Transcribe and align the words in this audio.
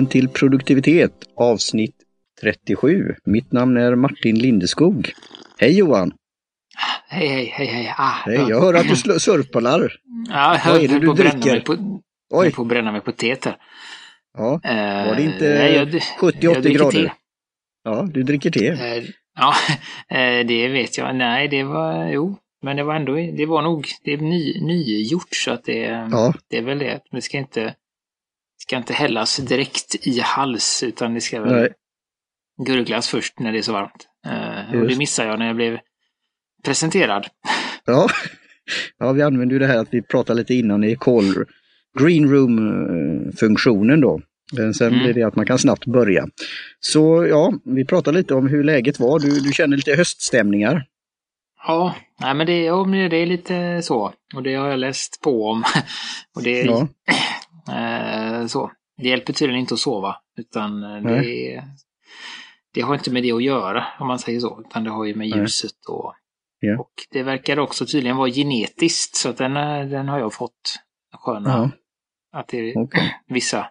Välkommen 0.00 0.10
till 0.12 0.28
produktivitet 0.28 1.12
avsnitt 1.36 1.94
37. 2.40 3.14
Mitt 3.24 3.52
namn 3.52 3.76
är 3.76 3.94
Martin 3.94 4.38
Lindeskog. 4.38 5.12
Hej 5.58 5.78
Johan! 5.78 6.12
Hej, 7.08 7.28
hej, 7.28 7.44
hej, 7.52 7.66
hej. 7.66 7.94
Ah, 7.98 8.10
Hej, 8.24 8.44
jag 8.48 8.60
hör 8.60 8.74
att 8.74 8.88
du 8.88 8.96
surplar. 9.20 9.92
Ja, 10.28 10.52
jag 10.54 10.58
höll 10.58 11.00
du 11.00 11.06
på 11.06 11.14
bränna 11.14 11.30
dricker? 11.40 11.60
på, 11.60 12.00
Oj. 12.30 12.52
På 12.52 12.62
att 12.62 12.68
bränna 12.68 12.92
mig 12.92 13.00
på 13.00 13.12
teet 13.12 13.44
här. 13.44 13.56
Ja, 14.38 14.60
Eh, 14.64 15.06
var 15.08 15.14
det 15.16 15.22
inte 15.22 15.44
jag- 15.44 15.88
70-80 15.88 16.36
jag 16.40 16.62
dricker 16.62 16.78
grader? 16.78 17.04
te. 17.06 17.12
Ja, 17.84 18.08
du 18.12 18.22
dricker 18.22 18.50
te. 18.50 18.66
Eh, 18.68 19.04
ja, 19.36 19.54
eh, 20.16 20.46
det 20.46 20.68
vet 20.68 20.98
jag. 20.98 21.16
Nej, 21.16 21.48
det 21.48 21.62
var, 21.62 22.06
jo, 22.06 22.36
men 22.62 22.76
det 22.76 22.82
var 22.82 22.94
ändå, 22.94 23.14
det 23.14 23.46
var 23.46 23.62
nog, 23.62 23.86
det 24.04 24.12
är 24.12 24.16
ny, 24.18 24.60
nygjort 24.60 25.34
så 25.34 25.50
att 25.52 25.64
det, 25.64 25.78
Ja, 26.10 26.34
det 26.50 26.58
är 26.58 26.62
väl 26.62 26.78
det. 26.78 27.00
Det 27.10 27.20
ska 27.22 27.38
inte, 27.38 27.74
ska 28.70 28.76
inte 28.76 28.92
hällas 28.92 29.36
direkt 29.36 30.06
i 30.06 30.20
hals 30.20 30.82
utan 30.82 31.14
det 31.14 31.20
ska 31.20 31.40
väl 31.40 31.52
nej. 31.52 31.68
gurglas 32.66 33.08
först 33.08 33.38
när 33.38 33.52
det 33.52 33.58
är 33.58 33.62
så 33.62 33.72
varmt. 33.72 34.08
Eh, 34.26 34.80
och 34.80 34.88
det 34.88 34.96
missade 34.96 35.28
jag 35.28 35.38
när 35.38 35.46
jag 35.46 35.56
blev 35.56 35.78
presenterad. 36.64 37.26
Ja. 37.84 38.08
ja, 38.98 39.12
vi 39.12 39.22
använder 39.22 39.54
ju 39.54 39.58
det 39.58 39.66
här 39.66 39.78
att 39.78 39.88
vi 39.94 40.02
pratar 40.02 40.34
lite 40.34 40.54
innan 40.54 40.84
i 40.84 40.96
call 40.96 41.34
green 41.98 42.30
room-funktionen 42.30 44.00
då. 44.00 44.20
Men 44.52 44.74
sen 44.74 44.88
Mm. 44.88 45.04
blir 45.04 45.14
det 45.14 45.22
att 45.22 45.36
man 45.36 45.46
kan 45.46 45.58
snabbt 45.58 45.86
börja. 45.86 46.26
Så 46.80 47.26
ja, 47.26 47.52
vi 47.64 47.84
pratar 47.84 48.12
lite 48.12 48.34
om 48.34 48.48
hur 48.48 48.64
läget 48.64 49.00
var. 49.00 49.18
Du, 49.18 49.40
du 49.40 49.52
känner 49.52 49.76
lite 49.76 49.94
höststämningar. 49.94 50.84
Ja, 51.66 51.94
nej 52.20 52.34
men 52.34 52.46
det, 52.46 52.64
ja, 52.64 52.84
det 53.10 53.16
är 53.16 53.26
lite 53.26 53.82
så. 53.82 54.12
Och 54.34 54.42
det 54.42 54.54
har 54.54 54.68
jag 54.68 54.78
läst 54.78 55.20
på 55.20 55.46
om. 55.50 55.64
Och 56.36 56.42
det, 56.42 56.62
Ja, 56.62 56.80
eh, 57.08 57.14
så. 58.48 58.70
det 58.96 59.08
hjälper 59.08 59.32
tydligen 59.32 59.60
inte 59.60 59.74
att 59.74 59.80
sova. 59.80 60.16
Utan 60.36 60.82
eh, 60.84 61.02
det, 61.02 61.64
det 62.74 62.80
har 62.80 62.94
inte 62.94 63.10
med 63.10 63.22
det 63.22 63.32
att 63.32 63.42
göra, 63.42 63.86
om 64.00 64.06
man 64.06 64.18
säger 64.18 64.40
så. 64.40 64.60
Utan 64.66 64.84
det 64.84 64.90
har 64.90 65.04
ju 65.04 65.14
med 65.14 65.28
ljuset 65.28 65.86
och... 65.88 66.14
Ja. 66.62 66.78
Och 66.80 66.92
det 67.10 67.22
verkar 67.22 67.58
också 67.58 67.86
tydligen 67.86 68.16
vara 68.16 68.30
genetiskt. 68.30 69.16
Så 69.16 69.28
att 69.28 69.36
den, 69.36 69.56
eh, 69.56 69.86
den 69.86 70.08
har 70.08 70.18
jag 70.18 70.34
fått. 70.34 70.78
Sköna. 71.12 71.50
ja 71.50 71.70
Att 72.38 72.48
det 72.48 72.58
är 72.58 72.78
okej. 72.78 73.14
vissa, 73.26 73.66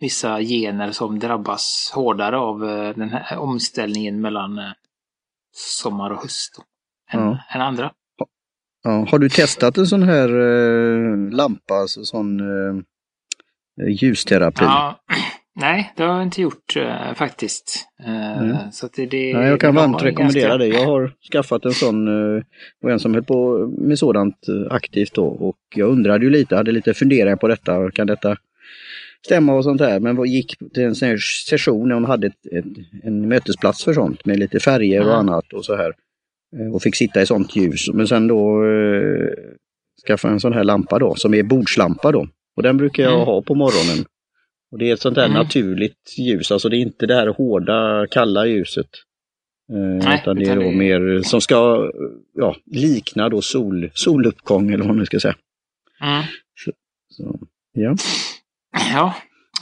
vissa 0.00 0.40
gener 0.42 0.92
som 0.92 1.18
drabbas 1.18 1.92
hårdare 1.94 2.38
av 2.38 2.64
eh, 2.64 2.96
den 2.96 3.08
här 3.08 3.38
omställningen 3.38 4.20
mellan 4.20 4.58
eh, 4.58 4.72
sommar 5.52 6.10
och 6.10 6.22
höst. 6.22 6.58
Än, 7.12 7.20
Ja. 7.20 7.38
än 7.54 7.60
andra. 7.60 7.92
Ja, 8.82 9.06
har 9.10 9.18
du 9.18 9.28
testat 9.28 9.78
en 9.78 9.86
sån 9.86 10.02
här 10.02 10.28
eh, 10.28 11.30
lampa, 11.30 11.74
alltså 11.74 12.04
sån 12.04 12.40
eh, 12.40 12.82
ljusterapi? 13.88 14.64
Ja, 14.64 15.00
nej, 15.60 15.92
det 15.96 16.02
har 16.02 16.14
jag 16.14 16.22
inte 16.22 16.42
gjort 16.42 16.76
eh, 16.76 17.14
faktiskt. 17.14 17.86
Eh, 18.06 18.42
Mm. 18.42 18.56
Så 18.72 18.88
det, 18.96 19.06
det, 19.06 19.34
Nej, 19.34 19.48
jag 19.48 19.60
kan 19.60 19.74
varmt 19.74 20.02
rekommendera 20.02 20.48
ganska- 20.48 20.58
det. 20.58 20.66
Jag 20.66 20.86
har 20.86 21.12
skaffat 21.32 21.64
en 21.64 21.72
sån 21.72 22.08
eh, 22.36 22.42
och 22.82 22.90
en 22.90 22.98
som 23.00 23.14
höll 23.14 23.24
på 23.24 23.66
med 23.78 23.98
sådant 23.98 24.48
eh, 24.48 24.74
aktivt 24.74 25.14
då 25.14 25.24
och 25.26 25.56
jag 25.74 25.88
undrade 25.90 26.24
ju 26.24 26.30
lite, 26.30 26.56
hade 26.56 26.72
lite 26.72 26.94
funderingar 26.94 27.36
på 27.36 27.48
detta. 27.48 27.90
Kan 27.90 28.06
detta 28.06 28.36
stämma 29.26 29.54
och 29.54 29.64
sånt 29.64 29.80
här? 29.80 30.00
Men 30.00 30.16
vad 30.16 30.26
gick 30.26 30.54
till 30.74 30.82
en 30.82 30.94
session 31.48 31.88
när 31.88 31.94
hon 31.94 32.04
hade 32.04 32.26
ett, 32.26 32.46
ett, 32.52 32.64
en 33.04 33.28
mötesplats 33.28 33.84
för 33.84 33.92
sånt 33.92 34.24
med 34.24 34.38
lite 34.38 34.60
färger 34.60 35.06
och 35.08 35.16
annat 35.16 35.52
och 35.52 35.64
så 35.64 35.76
här. 35.76 35.92
Eh, 36.58 36.72
Och 36.74 36.82
fick 36.82 36.96
sitta 36.96 37.22
i 37.22 37.26
sånt 37.26 37.56
ljus. 37.56 37.88
Men 37.94 38.06
sen 38.08 38.26
då 38.26 38.64
eh, 38.66 39.28
skaffa 40.06 40.28
en 40.28 40.40
sån 40.40 40.52
här 40.52 40.64
lampa 40.64 40.98
då 40.98 41.14
som 41.14 41.34
är 41.34 41.42
bordslampa 41.42 42.12
då. 42.12 42.28
Och 42.58 42.62
den 42.62 42.76
brukar 42.76 43.02
jag 43.02 43.12
Mm. 43.14 43.24
ha 43.26 43.42
på 43.42 43.54
morgonen. 43.54 44.04
Och 44.72 44.78
det 44.78 44.90
är 44.90 44.94
ett 44.94 45.00
sånt 45.00 45.14
där 45.14 45.24
Mm. 45.24 45.36
naturligt 45.38 46.14
ljus, 46.18 46.52
alltså 46.52 46.68
det 46.68 46.76
är 46.76 46.78
inte 46.80 47.06
det 47.06 47.14
här 47.14 47.26
hårda, 47.26 48.06
kalla 48.10 48.46
ljuset. 48.46 48.86
Eh, 49.72 49.76
Nej, 49.78 50.20
utan 50.22 50.36
det 50.36 50.44
är 50.44 50.56
då 50.56 50.70
mer 50.70 51.22
som 51.22 51.40
ska 51.40 51.56
eh, 51.84 51.90
ja, 52.34 52.56
likna 52.66 53.28
då 53.28 53.42
sol, 53.42 53.90
soluppgång 53.94 54.66
eller 54.68 54.78
vad 54.78 54.86
man 54.86 54.96
nu 54.96 55.06
ska 55.06 55.20
säga. 55.20 55.36
Mm. 56.02 56.22
Så, 57.10 57.38
ja. 57.72 57.94
Ja, 58.92 59.14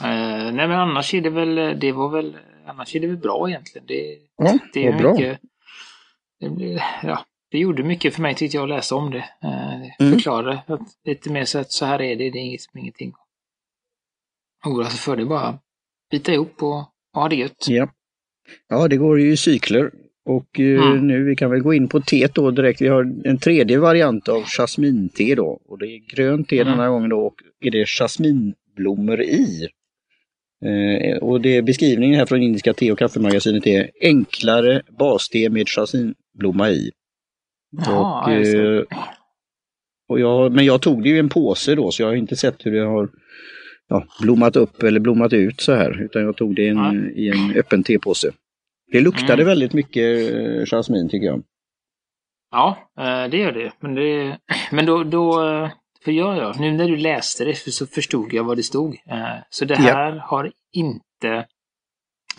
eh, 0.03 0.51
nej 0.53 0.67
men 0.67 0.71
annars 0.71 1.13
är 1.13 1.21
det 1.21 1.29
väl, 1.29 1.79
det 1.79 1.91
var 1.91 2.09
väl, 2.09 2.37
annars 2.67 2.95
är 2.95 2.99
det 2.99 3.07
väl 3.07 3.17
bra 3.17 3.49
egentligen. 3.49 3.85
Det, 3.87 4.17
Ja, 4.37 4.57
det 4.73 4.85
är 4.87 4.91
vad 4.91 5.01
bra. 5.01 5.13
mycket, 5.13 5.39
det, 6.39 6.49
blir- 6.49 6.83
ja, 7.03 7.25
det 7.51 7.57
gjorde 7.57 7.83
mycket 7.83 8.13
för 8.13 8.21
mig 8.21 8.35
tyckte 8.35 8.57
jag 8.57 8.63
att 8.63 8.69
läsa 8.69 8.95
om 8.95 9.11
det. 9.11 9.25
Eh, 9.43 9.77
Mm. 9.99 10.13
Förklarade 10.13 10.63
att 10.67 10.81
lite 11.05 11.29
mer 11.29 11.45
så 11.45 11.59
att 11.59 11.71
så 11.71 11.85
här 11.85 12.01
är 12.01 12.15
det, 12.15 12.29
det 12.29 12.39
är 12.39 12.43
inget- 12.43 12.61
ingenting 12.77 13.13
oroa 14.65 14.85
sig 14.85 14.99
för. 14.99 15.15
Det 15.17 15.25
bara 15.25 15.59
bita 16.11 16.33
ihop 16.33 16.63
och, 16.63 16.77
och 16.79 17.21
ha 17.21 17.29
det 17.29 17.35
gött. 17.35 17.65
Ja. 17.67 17.89
ja, 18.69 18.87
det 18.87 18.97
går 18.97 19.19
ju 19.19 19.31
i 19.31 19.37
cykler. 19.37 19.91
Och 20.25 20.59
eh, 20.59 20.81
Mm. 20.91 21.07
nu, 21.07 21.23
vi 21.23 21.35
kan 21.35 21.51
väl 21.51 21.59
gå 21.59 21.73
in 21.73 21.87
på 21.87 22.01
teet 22.01 22.35
då 22.35 22.51
direkt. 22.51 22.81
Vi 22.81 22.87
har 22.87 23.13
en 23.25 23.37
tredje 23.37 23.79
variant 23.79 24.27
av 24.27 24.43
jasminte 24.47 25.35
då. 25.35 25.61
Och 25.65 25.77
det 25.79 25.85
är 25.87 26.15
grönt 26.15 26.49
te 26.49 26.59
Mm. 26.61 26.71
denna 26.71 26.89
gången 26.89 27.09
då 27.09 27.19
och 27.19 27.35
är 27.59 27.71
det 27.71 27.85
jasminblommor 27.87 29.21
i. 29.21 29.67
Eh, 30.65 31.17
och 31.17 31.41
det 31.41 31.61
beskrivningen 31.61 32.19
här 32.19 32.25
från 32.25 32.41
Indiska 32.43 32.73
te 32.73 32.91
och 32.91 32.99
kaffemagasinet 32.99 33.67
är 33.67 33.91
enklare 34.01 34.81
baste 34.99 35.49
med 35.49 35.67
jasminblomma 35.67 36.69
i. 36.69 36.91
Jaha, 37.71 38.23
och, 38.23 38.29
det. 38.29 38.77
eh, 38.77 38.83
och 40.09 40.19
jag, 40.19 40.51
men 40.51 40.65
jag 40.65 40.81
tog 40.81 41.03
det 41.03 41.09
ju 41.09 41.15
i 41.15 41.19
en 41.19 41.29
påse 41.29 41.75
då 41.75 41.91
så 41.91 42.01
jag 42.01 42.07
har 42.07 42.15
inte 42.15 42.35
sett 42.35 42.65
hur 42.65 42.71
det 42.71 42.85
har 42.85 43.09
ja, 43.87 44.03
blommat 44.21 44.55
upp 44.55 44.83
eller 44.83 44.99
blommat 44.99 45.33
ut 45.33 45.61
så 45.61 45.73
här. 45.73 46.01
Utan 46.01 46.21
jag 46.21 46.37
tog 46.37 46.55
det 46.55 46.61
i 46.63 46.67
en, 46.67 46.77
Ja. 46.77 46.93
i 47.21 47.29
en 47.29 47.55
öppen 47.59 47.83
tepåse. 47.83 48.31
Det 48.91 49.01
luktade 49.01 49.33
Mm. 49.33 49.45
väldigt 49.45 49.73
mycket 49.73 50.31
eh, 50.33 50.65
jasmin 50.65 51.09
tycker 51.09 51.25
jag. 51.27 51.43
Ja, 52.51 52.77
eh, 52.99 53.29
det 53.29 53.37
gör 53.37 53.51
det. 53.51 53.71
Men, 53.79 53.95
det, 53.95 54.37
men 54.71 54.85
då, 54.85 55.03
då, 55.03 55.33
för 56.05 56.11
jag, 56.11 56.37
ja, 56.37 56.53
nu 56.59 56.71
när 56.71 56.87
du 56.87 56.97
läste 56.97 57.45
det 57.45 57.55
så 57.55 57.87
förstod 57.87 58.33
jag 58.33 58.43
vad 58.43 58.57
det 58.57 58.63
stod. 58.63 58.97
Så 59.49 59.65
det 59.65 59.73
Ja. 59.73 59.79
här 59.81 60.11
har 60.11 60.51
inte, 60.73 61.45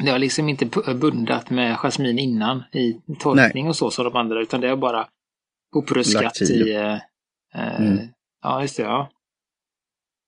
det 0.05 0.11
har 0.11 0.19
liksom 0.19 0.49
inte 0.49 0.65
bu- 0.65 0.95
bundat 0.95 1.51
med 1.51 1.77
jasmin 1.77 2.19
innan 2.19 2.63
i 2.73 3.01
torkning 3.21 3.69
och 3.69 3.77
så 3.77 3.91
som 3.91 4.05
de 4.05 4.17
andra, 4.17 4.41
utan 4.41 4.61
det 4.61 4.69
har 4.69 4.77
bara 4.77 5.07
hopruskat 5.73 6.23
Lagt 6.23 6.41
i, 6.43 6.73
eh, 6.75 6.95
eh, 7.55 7.81
Mm. 7.81 7.99
ja 8.43 8.63
just 8.63 8.77
det, 8.77 8.83
ja. 8.83 9.11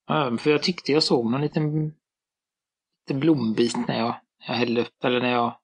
ja. 0.08 0.36
För 0.40 0.50
jag 0.50 0.62
tyckte 0.62 0.92
jag 0.92 1.02
såg 1.02 1.30
någon 1.30 1.40
liten, 1.40 1.92
liten 3.06 3.20
blombit 3.20 3.76
när 3.88 3.98
jag, 3.98 4.14
jag 4.48 4.54
hällde 4.54 4.80
upp, 4.80 5.04
eller 5.04 5.20
när 5.20 5.32
jag 5.32 5.56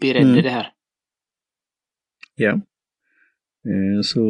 beredde 0.00 0.30
Mm. 0.30 0.42
det 0.42 0.50
här. 0.50 0.72
Ja. 2.34 2.50
Eh, 3.68 4.02
Så 4.02 4.20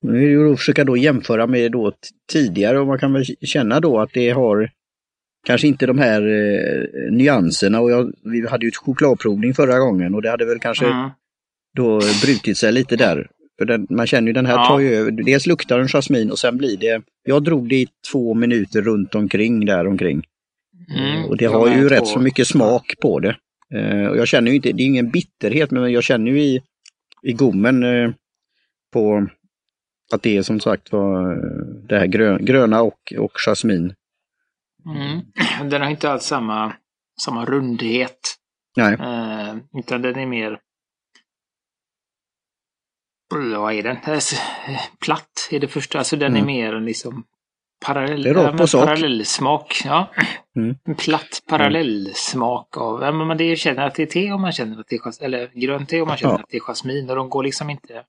nu 0.00 0.32
är 0.32 0.44
det 0.44 0.52
att 0.52 0.58
försöka 0.58 0.84
då 0.84 0.96
jämföra 0.96 1.46
med 1.46 1.72
då 1.72 1.92
tidigare 2.32 2.78
och 2.80 2.86
man 2.86 2.98
kan 2.98 3.12
väl 3.12 3.24
känna 3.24 3.80
då 3.80 4.00
att 4.00 4.12
det 4.12 4.30
har 4.30 4.70
kanske 5.46 5.66
inte 5.68 5.86
de 5.86 5.98
här 5.98 6.22
eh, 6.22 7.12
nyanserna 7.12 7.80
och 7.80 7.90
jag, 7.90 8.12
vi 8.22 8.48
hade 8.48 8.66
ju 8.66 8.68
ett 8.68 8.76
chokladprovning 8.76 9.54
förra 9.54 9.78
gången 9.78 10.14
och 10.14 10.22
det 10.22 10.30
hade 10.30 10.46
väl 10.46 10.58
kanske 10.58 10.86
Mm. 10.86 11.10
då 11.76 12.00
brutit 12.24 12.58
sig 12.58 12.72
lite 12.72 12.96
där. 12.96 13.30
För 13.58 13.64
den, 13.64 13.86
man 13.90 14.06
känner 14.06 14.26
ju 14.26 14.32
den 14.32 14.46
här 14.46 14.54
Ja. 14.54 14.66
tar 14.68 14.78
ju 14.78 14.94
över, 14.94 15.10
dels 15.10 15.46
luktar 15.46 15.78
den 15.78 15.88
jasmin 15.88 16.30
och 16.30 16.38
sen 16.38 16.56
blir 16.56 16.76
det, 16.76 17.02
jag 17.24 17.44
drog 17.44 17.68
det 17.68 17.76
i 17.76 17.88
två 18.12 18.34
minuter 18.34 18.82
runt 18.82 19.14
omkring 19.14 19.66
där 19.66 19.86
omkring. 19.86 20.22
Mm. 20.96 21.24
Och 21.24 21.36
det 21.36 21.44
har 21.46 21.68
ju 21.68 21.88
rätt 21.88 22.06
så 22.06 22.18
mycket 22.20 22.46
smak 22.46 22.94
på 23.02 23.20
det. 23.20 23.36
Eh, 23.74 24.06
och 24.06 24.16
jag 24.16 24.28
känner 24.28 24.50
ju 24.50 24.56
inte, 24.56 24.72
det 24.72 24.82
är 24.82 24.86
ingen 24.86 25.10
bitterhet, 25.10 25.70
men 25.70 25.92
jag 25.92 26.04
känner 26.04 26.30
ju 26.30 26.40
i, 26.40 26.62
i 27.22 27.32
gommen 27.32 27.82
eh, 27.82 28.10
på 28.92 29.26
att 30.12 30.22
det 30.22 30.36
är 30.36 30.42
som 30.42 30.60
sagt 30.60 30.92
var 30.92 31.32
eh, 31.32 31.38
det 31.88 31.98
här 31.98 32.06
grö, 32.06 32.38
gröna 32.38 32.82
och, 32.82 33.12
och 33.18 33.32
jasmin. 33.46 33.94
Mm. 34.86 35.70
Den 35.70 35.82
har 35.82 35.90
inte 35.90 36.10
alls 36.10 36.24
samma, 36.24 36.72
samma 37.24 37.44
rundhet. 37.44 38.18
Nej, 38.76 38.94
Eh, 38.94 39.56
utan 39.78 40.02
den 40.02 40.16
är 40.16 40.26
mer... 40.26 40.58
Vad 43.30 43.72
är 43.74 43.82
den? 43.82 43.96
Platt 45.00 45.48
är 45.50 45.60
det 45.60 45.68
första. 45.68 45.98
Alltså 45.98 46.16
den 46.16 46.36
Mm. 46.36 46.42
är 46.42 46.46
mer 46.46 46.80
liksom 46.80 47.24
parallell, 47.86 48.22
Det 48.22 48.30
är 48.30 48.34
ja, 48.34 48.66
parallellsmak. 48.84 49.82
Ja. 49.84 50.10
Mm. 50.56 50.76
En 50.84 50.94
platt 50.94 51.42
parallellsmak 51.48 52.76
av... 52.76 53.02
Ja, 53.02 53.12
men 53.12 53.26
man 53.26 53.36
det 53.36 53.56
känner 53.56 53.86
att 53.86 53.94
det 53.94 54.02
är 54.02 54.06
te 54.06 54.32
om 54.32 54.40
man 54.40 54.52
känner 54.52 54.80
att 54.80 54.88
det 54.88 54.96
är 54.96 55.00
jas- 55.00 55.20
eller 55.22 55.50
grönt 55.54 55.88
te 55.88 56.00
om 56.00 56.08
man 56.08 56.16
känner 56.16 56.34
Ja. 56.34 56.38
att 56.40 56.48
det 56.48 56.56
är 56.56 56.60
jasmin. 56.60 57.10
Och 57.10 57.16
de 57.16 57.28
går 57.30 57.42
liksom 57.42 57.70
inte 57.70 58.04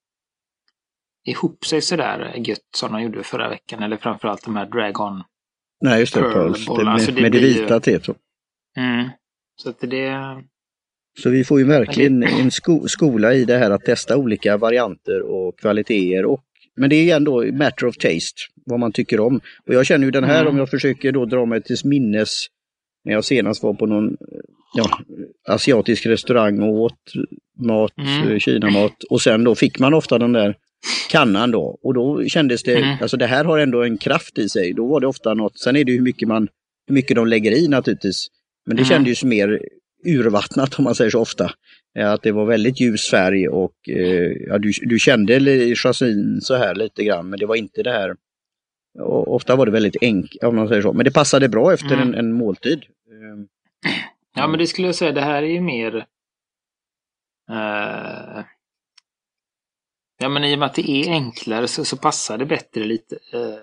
ihop 1.26 1.66
sig 1.66 1.82
sådär 1.82 2.34
gött 2.38 2.60
som 2.76 2.92
de 2.92 3.02
gjorde 3.02 3.24
förra 3.24 3.50
veckan. 3.50 3.84
Eller 3.84 3.98
framförallt 3.98 4.46
de 4.46 4.56
här 4.56 4.66
Dragon. 4.66 5.24
nej 5.82 6.00
just 6.00 6.14
det, 6.14 6.22
Pearl 6.22 6.34
Pearls. 6.34 6.66
Det, 6.66 6.90
alltså 6.92 7.12
det 7.12 7.22
med 7.22 7.32
det 7.32 7.38
ju- 7.38 7.62
vita 7.62 7.80
teet. 7.80 8.08
Mm. 8.78 9.10
Så 9.62 9.70
att 9.70 9.80
det... 9.80 10.10
Så 11.20 11.30
vi 11.30 11.44
får 11.44 11.60
ju 11.60 11.66
verkligen 11.66 12.24
en 12.24 12.52
sko 12.52 12.88
skola 12.88 13.34
i 13.34 13.46
det 13.46 13.58
här 13.58 13.72
att 13.72 13.86
testa 13.86 14.18
olika 14.18 14.58
varianter 14.58 15.22
och 15.22 15.60
kvaliteter. 15.60 16.26
Och, 16.26 16.44
men 16.76 16.90
det 16.90 16.96
är 16.96 17.16
ändå 17.16 17.46
matter 17.52 17.86
of 17.86 17.98
taste, 17.98 18.42
vad 18.66 18.80
man 18.80 18.92
tycker 18.92 19.20
om. 19.20 19.42
Och 19.68 19.74
jag 19.74 19.86
känner 19.86 20.06
ju 20.06 20.12
den 20.12 20.24
här, 20.24 20.42
Mm. 20.42 20.54
om 20.54 20.58
jag 20.58 20.70
försöker 20.70 21.12
då 21.12 21.26
dra 21.26 21.46
mig 21.46 21.64
till 21.64 21.78
minnes 21.84 22.46
när 23.06 23.14
jag 23.14 23.26
senast 23.26 23.64
var 23.64 23.74
på 23.74 23.86
någon 23.86 24.18
ja, 24.76 25.00
asiatisk 25.48 26.06
restaurang 26.06 26.62
och 26.62 26.74
åt 26.74 27.14
mat, 27.60 27.94
mm. 27.98 28.32
Eh, 28.32 28.40
Kinamat 28.40 29.04
och 29.10 29.22
sen 29.22 29.44
då 29.44 29.56
fick 29.56 29.80
man 29.80 29.94
ofta 29.94 30.18
den 30.18 30.34
där 30.34 30.56
kannan 31.10 31.52
då 31.52 31.80
och 31.84 31.94
då 31.94 32.26
kändes 32.26 32.64
det, 32.64 32.76
mm. 32.76 32.98
alltså 33.02 33.18
det 33.18 33.28
här 33.28 33.46
har 33.46 33.60
ändå 33.60 33.84
en 33.84 33.98
kraft 33.98 34.38
i 34.38 34.50
sig. 34.50 34.74
Då 34.74 34.88
var 34.88 35.00
det 35.00 35.08
ofta 35.08 35.34
något, 35.34 35.60
sen 35.60 35.76
är 35.76 35.84
det 35.84 35.92
hur 35.92 36.02
mycket 36.02 36.28
man, 36.28 36.48
hur 36.88 36.96
mycket 36.96 37.16
de 37.16 37.28
lägger 37.28 37.52
i 37.52 37.68
naturligtvis. 37.68 38.28
Men 38.66 38.76
det 38.76 38.82
mm. 38.82 38.90
kändes 38.90 39.24
mer 39.24 39.62
urvattnat 40.06 40.80
om 40.80 40.84
man 40.84 40.96
säger 40.96 41.12
så 41.12 41.20
ofta. 41.20 41.52
Att 42.00 42.22
det 42.22 42.32
var 42.32 42.46
väldigt 42.46 42.80
ljus 42.80 43.10
färg 43.10 43.48
och 43.48 43.90
eh, 43.90 44.32
ja, 44.48 44.58
du, 44.58 44.72
du 44.82 45.00
kände 45.00 45.76
chassin 45.76 46.42
så 46.42 46.56
här 46.56 46.76
lite 46.76 47.04
grann 47.04 47.30
men 47.30 47.40
det 47.40 47.46
var 47.46 47.56
inte 47.56 47.84
det 47.84 47.92
här 47.92 48.16
och 49.00 49.36
ofta 49.36 49.56
var 49.56 49.66
det 49.66 49.72
väldigt 49.72 50.04
enkelt, 50.04 50.44
om 50.44 50.56
man 50.56 50.68
säger 50.68 50.82
så. 50.82 50.94
Men 50.94 51.06
det 51.06 51.12
passade 51.12 51.50
bra 51.50 51.74
efter 51.74 51.94
mm. 51.94 52.02
en, 52.02 52.14
en, 52.16 52.34
måltid. 52.34 52.86
Ehm, 53.12 53.48
ja, 54.36 54.48
men 54.48 54.60
det 54.60 54.68
skulle 54.68 54.88
jag 54.88 54.96
säga, 54.96 55.12
det 55.12 55.22
här 55.22 55.44
är 55.44 55.48
ju 55.48 55.62
mer... 55.62 55.96
Uh, 57.52 58.44
ja, 60.20 60.30
men 60.30 60.44
i 60.44 60.56
och 60.56 60.60
med 60.60 60.66
att 60.66 60.76
det 60.76 60.92
är 60.92 61.10
enklare 61.10 61.68
så, 61.68 61.86
så 61.86 61.98
passar 61.98 62.38
det 62.38 62.46
bättre 62.46 62.84
lite. 62.84 63.16
Uh, 63.16 63.56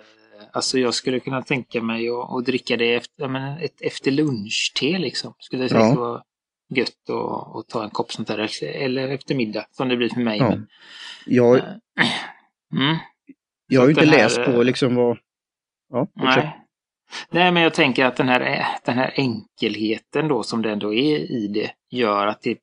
alltså 0.57 0.79
jag 0.79 0.95
skulle 0.95 1.21
kunna 1.21 1.43
tänka 1.43 1.83
mig 1.83 2.09
att, 2.09 2.31
att 2.31 2.45
dricka 2.45 2.77
det 2.77 2.95
efter, 2.95 3.29
men 3.29 3.59
ett 3.59 3.81
efter 3.81 4.11
lunchte 4.11 4.99
liksom. 4.99 5.35
Skulle 5.39 5.69
säga 5.69 5.81
ja. 5.81 5.95
vara 5.95 6.23
gött 6.75 7.11
att 7.55 7.69
ta 7.69 7.85
en 7.85 7.91
kopp 7.91 8.13
sånt 8.13 8.29
där. 8.29 8.65
Eller 8.65 9.09
efter 9.09 9.35
middag, 9.35 9.67
som 9.71 9.89
det 9.89 9.97
blir 9.97 10.09
för 10.09 10.21
mig. 10.21 10.39
Ja. 10.39 10.49
Men, 10.49 10.67
jag, 11.27 11.57
uh, 11.57 11.63
mm. 12.73 12.97
jag 13.67 13.81
har 13.81 13.87
ju 13.87 13.93
inte 13.93 14.07
här, 14.07 14.19
läst 14.19 14.45
på 14.45 14.63
liksom 14.63 14.95
vad... 14.95 15.19
Ja, 15.93 16.09
nej. 16.15 16.63
Nej, 17.31 17.53
men 17.53 17.63
jag 17.63 17.75
tänker 17.75 18.05
att 18.05 18.17
den 18.17 18.29
här, 18.29 18.67
den 18.85 18.95
här 18.95 19.13
enkelheten 19.17 20.29
då 20.29 20.43
som 20.43 20.63
det 20.63 20.71
ändå 20.71 20.95
är 20.95 21.19
i 21.19 21.49
det 21.49 21.71
gör 21.91 22.27
att 22.27 22.43
det, 22.43 22.59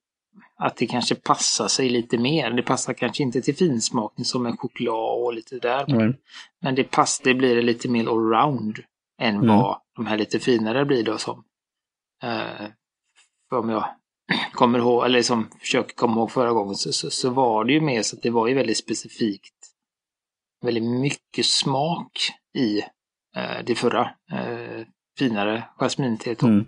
att 0.56 0.78
det 0.78 0.88
kanske 0.88 1.16
passar 1.16 1.68
sig 1.68 1.90
lite 1.90 2.18
mer. 2.18 2.52
Det 2.52 2.64
passar 2.64 2.94
kanske 2.94 3.24
inte 3.24 3.42
till 3.42 3.56
finsmakning 3.56 4.26
som 4.26 4.46
en 4.46 4.58
choklad 4.58 5.24
och 5.24 5.34
lite 5.34 5.60
där. 5.60 5.92
Mm. 5.92 6.14
Men 6.62 6.76
det, 6.76 6.84
pass, 6.84 7.20
det 7.24 7.34
blir 7.34 7.62
lite 7.62 7.90
mer 7.90 8.08
allround 8.08 8.80
än 9.22 9.36
mm. 9.36 9.48
vad 9.48 9.78
de 9.96 10.06
här 10.06 10.18
lite 10.18 10.40
finare 10.40 10.86
blir 10.86 11.04
då 11.04 11.18
som. 11.18 11.44
Eh, 12.24 12.68
om 13.52 13.70
jag 13.70 13.86
kommer 14.54 14.80
ihåg, 14.80 15.06
eller 15.06 15.22
som 15.22 15.50
försöker 15.60 15.96
komma 15.96 16.22
ihåg 16.22 16.32
förra 16.32 16.52
gången 16.52 16.76
så, 16.76 16.92
så, 16.92 17.10
så 17.10 17.30
var 17.30 17.66
det 17.66 17.74
ju 17.74 17.82
mer 17.82 18.02
så 18.02 18.16
att 18.16 18.22
det 18.22 18.30
var 18.30 18.48
ju 18.48 18.54
väldigt 18.54 18.78
specifikt. 18.78 19.56
Väldigt 20.62 20.84
mycket 20.84 21.46
smak 21.46 22.12
i 22.58 22.84
Eh, 23.36 23.64
det 23.64 23.76
förra 23.76 24.02
eh, 24.32 24.86
finare 25.18 25.64
jasminteet 25.80 26.42
mm. 26.42 26.66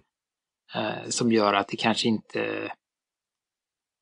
Eh, 0.76 1.10
som 1.10 1.32
gör 1.32 1.54
att 1.54 1.68
det 1.68 1.78
kanske 1.78 2.08
inte 2.08 2.72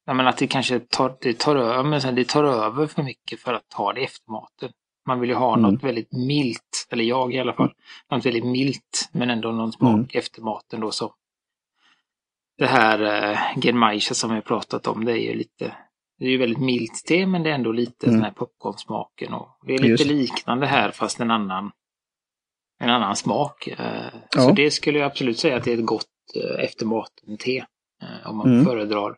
Ja, 0.06 0.14
men 0.14 0.28
att 0.28 0.38
det 0.38 0.48
kanske 0.48 0.80
tar, 0.80 1.18
det 1.22 1.40
tar, 1.40 1.56
över, 1.56 2.12
det 2.12 2.28
tar 2.28 2.44
över 2.44 2.88
för 2.88 3.04
mycket 3.04 3.40
för 3.40 3.54
att 3.54 3.70
ta 3.70 3.94
det 3.94 4.04
efter 4.04 4.32
maten. 4.32 4.72
Man 5.08 5.20
vill 5.20 5.30
ju 5.30 5.36
ha 5.36 5.58
mm. 5.58 5.72
något 5.72 5.84
väldigt 5.84 6.12
milt, 6.12 6.88
eller 6.90 7.04
jag 7.04 7.34
i 7.34 7.40
alla 7.40 7.54
fall, 7.54 7.74
något 8.12 8.26
väldigt 8.26 8.46
milt 8.46 9.10
men 9.12 9.30
ändå 9.30 9.52
någon 9.52 9.72
smak 9.72 9.94
mm. 9.94 10.08
efter 10.14 10.42
maten 10.42 10.80
då 10.80 10.92
som 10.92 11.10
det 12.58 12.68
här 12.68 13.02
eh, 13.32 13.62
Genmaisha 13.62 14.14
som 14.14 14.36
vi 14.36 14.42
pratat 14.42 14.88
om, 14.88 15.06
det 15.06 15.12
är 15.12 15.32
ju 15.32 15.34
lite, 15.34 15.76
det 16.20 16.26
är 16.26 16.30
ju 16.30 16.38
väldigt 16.38 16.60
milt 16.60 17.06
te 17.08 17.26
men 17.26 17.44
det 17.44 17.50
är 17.50 17.54
ändå 17.54 17.72
lite 17.72 18.08
mm. 18.08 18.16
den 18.16 18.26
här 18.26 18.32
popcornsmaken 18.32 19.34
och 19.34 19.48
det 19.66 19.74
är 19.74 19.78
lite 19.78 19.90
Just. 19.90 20.06
liknande 20.06 20.66
här 20.66 20.92
fast 20.92 21.20
en 21.20 21.32
annan 21.32 21.72
en 22.80 22.90
annan 22.90 23.16
smak. 23.16 23.68
Eh, 23.68 24.06
ja. 24.36 24.42
Så 24.42 24.52
det 24.52 24.72
skulle 24.72 25.00
jag 25.00 25.06
absolut 25.06 25.40
säga 25.40 25.58
att 25.58 25.64
det 25.64 25.74
är 25.74 25.78
ett 25.78 25.86
gott 25.86 26.06
eh, 26.36 26.64
eftermaten-te. 26.64 27.58
Eh, 28.02 28.30
om 28.30 28.38
man 28.38 28.54
mm. 28.54 28.66
föredrar 28.66 29.16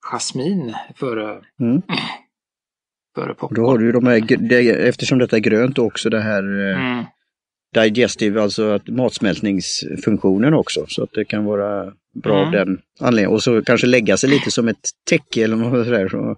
jasmin 0.00 0.74
före, 0.94 1.40
mm. 1.60 1.82
före 3.14 3.34
popcorn. 3.34 3.54
Då 3.54 3.66
har 3.70 3.78
du 3.78 3.92
de 3.92 4.06
här, 4.06 4.52
eftersom 4.88 5.18
detta 5.18 5.36
är 5.36 5.40
grönt 5.40 5.78
också 5.78 6.10
det 6.10 6.20
här 6.20 6.42
mm. 6.42 7.04
digestive, 7.74 8.42
alltså 8.42 8.70
att 8.70 8.88
matsmältningsfunktionen 8.88 10.54
också. 10.54 10.84
Så 10.88 11.02
att 11.02 11.12
det 11.12 11.24
kan 11.24 11.44
vara 11.44 11.92
bra 12.22 12.40
av 12.40 12.46
mm. 12.46 12.52
den 12.52 12.78
anledningen. 13.00 13.34
Och 13.34 13.42
så 13.42 13.62
kanske 13.62 13.86
lägga 13.86 14.16
sig 14.16 14.30
lite 14.30 14.50
som 14.50 14.68
ett 14.68 14.88
täcke 15.10 15.44
eller 15.44 15.56
något 15.56 15.86
sådär. 15.86 16.08
Så 16.08 16.36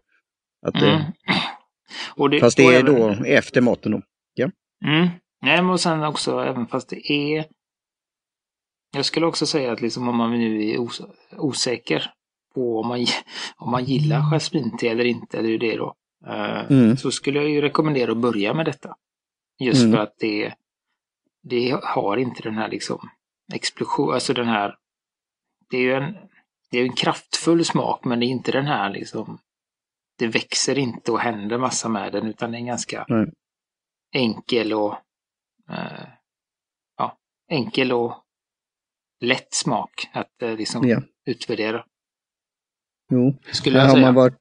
att 0.66 0.74
det, 0.74 0.90
mm. 0.90 2.30
det, 2.30 2.40
fast 2.40 2.56
det 2.56 2.64
är 2.64 2.80
även... 2.80 2.94
då 2.94 3.24
efter 3.24 3.60
maten 3.60 3.92
då. 3.92 4.02
Ja. 4.34 4.50
Mm. 4.84 5.08
Nej, 5.42 5.62
men 5.62 5.78
sen 5.78 6.02
också, 6.02 6.40
även 6.40 6.66
fast 6.66 6.88
det 6.88 7.12
är... 7.12 7.44
Jag 8.92 9.04
skulle 9.04 9.26
också 9.26 9.46
säga 9.46 9.72
att 9.72 9.80
liksom 9.80 10.08
om 10.08 10.16
man 10.16 10.30
nu 10.30 10.70
är 10.70 10.80
os 10.80 11.02
osäker 11.36 12.10
på 12.54 12.80
om 12.80 12.88
man, 12.88 13.06
om 13.56 13.70
man 13.70 13.84
gillar 13.84 14.20
jasminte 14.20 14.88
eller 14.88 15.04
inte, 15.04 15.38
eller 15.38 15.48
hur 15.48 15.58
det 15.58 15.72
är 15.72 15.78
då. 15.78 15.94
Uh, 16.26 16.72
mm. 16.72 16.96
Så 16.96 17.10
skulle 17.10 17.38
jag 17.38 17.48
ju 17.48 17.60
rekommendera 17.60 18.12
att 18.12 18.18
börja 18.18 18.54
med 18.54 18.66
detta. 18.66 18.96
Just 19.58 19.80
mm. 19.80 19.92
för 19.92 19.98
att 19.98 20.18
det, 20.18 20.54
det 21.42 21.80
har 21.82 22.16
inte 22.16 22.42
den 22.42 22.54
här 22.54 22.68
liksom 22.68 23.10
explosion, 23.52 24.14
alltså 24.14 24.34
den 24.34 24.48
här... 24.48 24.76
Det 25.70 25.76
är 25.76 25.80
ju 25.80 25.92
en, 25.92 26.16
det 26.70 26.78
är 26.78 26.82
en 26.82 26.92
kraftfull 26.92 27.64
smak 27.64 28.04
men 28.04 28.20
det 28.20 28.26
är 28.26 28.28
inte 28.28 28.52
den 28.52 28.66
här 28.66 28.90
liksom... 28.90 29.38
Det 30.18 30.26
växer 30.26 30.78
inte 30.78 31.12
och 31.12 31.20
händer 31.20 31.58
massa 31.58 31.88
med 31.88 32.12
den 32.12 32.26
utan 32.26 32.50
det 32.50 32.56
är 32.56 32.60
en 32.60 32.66
ganska 32.66 33.06
mm. 33.08 33.30
enkel 34.12 34.72
och 34.72 34.94
eh, 35.70 36.08
ja, 36.96 37.18
enkel 37.48 37.92
och 37.92 38.24
lätt 39.20 39.54
smak 39.54 40.08
att 40.12 40.42
eh, 40.42 40.56
liksom 40.56 40.88
ja. 40.88 41.02
utvärdera. 41.24 41.84
Jo, 43.10 43.34
Skulle 43.52 43.76
jag 43.78 43.84
har 43.84 43.90
säga. 43.90 44.06
man 44.06 44.14
varit... 44.14 44.34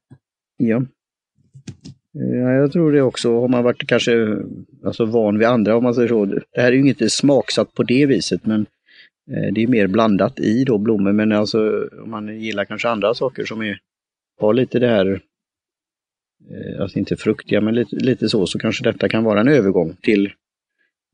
Ja. 0.57 0.81
Ja, 2.11 2.51
jag 2.51 2.71
tror 2.71 2.91
det 2.91 3.01
också. 3.01 3.39
Har 3.39 3.47
man 3.47 3.63
varit 3.63 3.87
kanske 3.87 4.37
alltså, 4.85 5.05
van 5.05 5.37
vid 5.37 5.47
andra, 5.47 5.77
om 5.77 5.83
man 5.83 5.93
säger 5.93 6.07
så. 6.07 6.25
Det 6.25 6.41
här 6.53 6.71
är 6.71 6.71
ju 6.71 6.89
inte 6.89 7.09
smaksatt 7.09 7.73
på 7.73 7.83
det 7.83 8.05
viset, 8.05 8.45
men 8.45 8.65
eh, 9.31 9.53
det 9.53 9.63
är 9.63 9.67
mer 9.67 9.87
blandat 9.87 10.39
i 10.39 10.63
då 10.63 10.77
blommor. 10.77 11.11
Men 11.11 11.31
alltså 11.31 11.87
om 12.03 12.09
man 12.09 12.39
gillar 12.39 12.65
kanske 12.65 12.89
andra 12.89 13.13
saker 13.13 13.45
som 13.45 13.61
är, 13.61 13.79
har 14.39 14.53
lite 14.53 14.79
det 14.79 14.87
här, 14.87 15.21
eh, 16.51 16.81
alltså 16.81 16.99
inte 16.99 17.17
fruktiga, 17.17 17.61
men 17.61 17.75
lite, 17.75 17.95
lite 17.95 18.29
så, 18.29 18.47
så 18.47 18.59
kanske 18.59 18.83
detta 18.83 19.09
kan 19.09 19.23
vara 19.23 19.39
en 19.39 19.47
övergång 19.47 19.95
till 20.01 20.31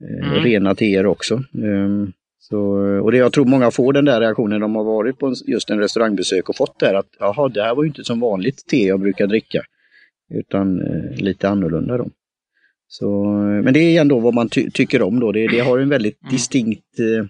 Eh, 0.03 0.29
mm. 0.29 0.43
rena 0.43 0.75
teer 0.75 1.05
också. 1.05 1.43
Um, 1.51 2.13
så, 2.49 2.59
och 3.03 3.11
det, 3.11 3.17
jag 3.17 3.33
tror 3.33 3.45
många 3.45 3.71
får 3.71 3.93
den 3.93 4.05
där 4.05 4.19
reaktionen, 4.19 4.61
de 4.61 4.75
har 4.75 4.83
varit 4.83 5.19
på 5.19 5.33
just 5.47 5.69
en 5.69 5.79
restaurangbesök 5.79 6.49
och 6.49 6.55
fått 6.55 6.79
det 6.79 6.85
här 6.85 6.93
att 6.93 7.09
jaha, 7.19 7.49
det 7.49 7.63
här 7.63 7.75
var 7.75 7.83
ju 7.83 7.87
inte 7.87 8.03
som 8.03 8.19
vanligt 8.19 8.65
te 8.67 8.85
jag 8.85 8.99
brukar 8.99 9.27
dricka. 9.27 9.61
Utan 10.33 10.81
eh, 10.81 11.15
lite 11.17 11.49
annorlunda 11.49 11.97
då. 11.97 12.09
Så, 12.87 13.23
men 13.63 13.73
det 13.73 13.79
är 13.79 14.01
ändå 14.01 14.19
vad 14.19 14.33
man 14.33 14.49
ty 14.49 14.69
tycker 14.71 15.01
om 15.01 15.19
då. 15.19 15.31
Det, 15.31 15.47
det 15.47 15.59
har 15.59 15.79
en 15.79 15.89
väldigt 15.89 16.21
mm. 16.21 16.31
distinkt 16.31 16.99
eh, 16.99 17.25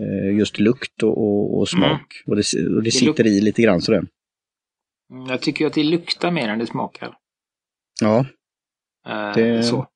eh 0.00 0.36
just 0.36 0.58
lukt 0.58 1.02
och, 1.02 1.18
och, 1.18 1.58
och 1.58 1.68
smak. 1.68 2.22
Mm. 2.26 2.26
Och, 2.26 2.36
det, 2.36 2.74
och 2.76 2.82
det 2.82 2.90
sitter 2.90 3.26
i 3.26 3.40
lite 3.40 3.62
grann 3.62 3.80
sådär. 3.80 4.04
Mm, 5.12 5.26
jag 5.28 5.40
tycker 5.40 5.66
att 5.66 5.74
det 5.74 5.84
luktar 5.84 6.30
mer 6.30 6.48
än 6.48 6.58
det 6.58 6.66
smakar. 6.66 7.14
Ja. 8.00 8.26
Eh, 9.06 9.34
det... 9.34 9.62
Så. 9.62 9.86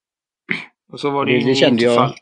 Och 0.92 1.00
så 1.00 1.10
var 1.10 1.26
det, 1.26 1.32
det 1.32 1.52
ju 1.52 1.86
jag. 1.86 1.96
Fall. 1.96 2.14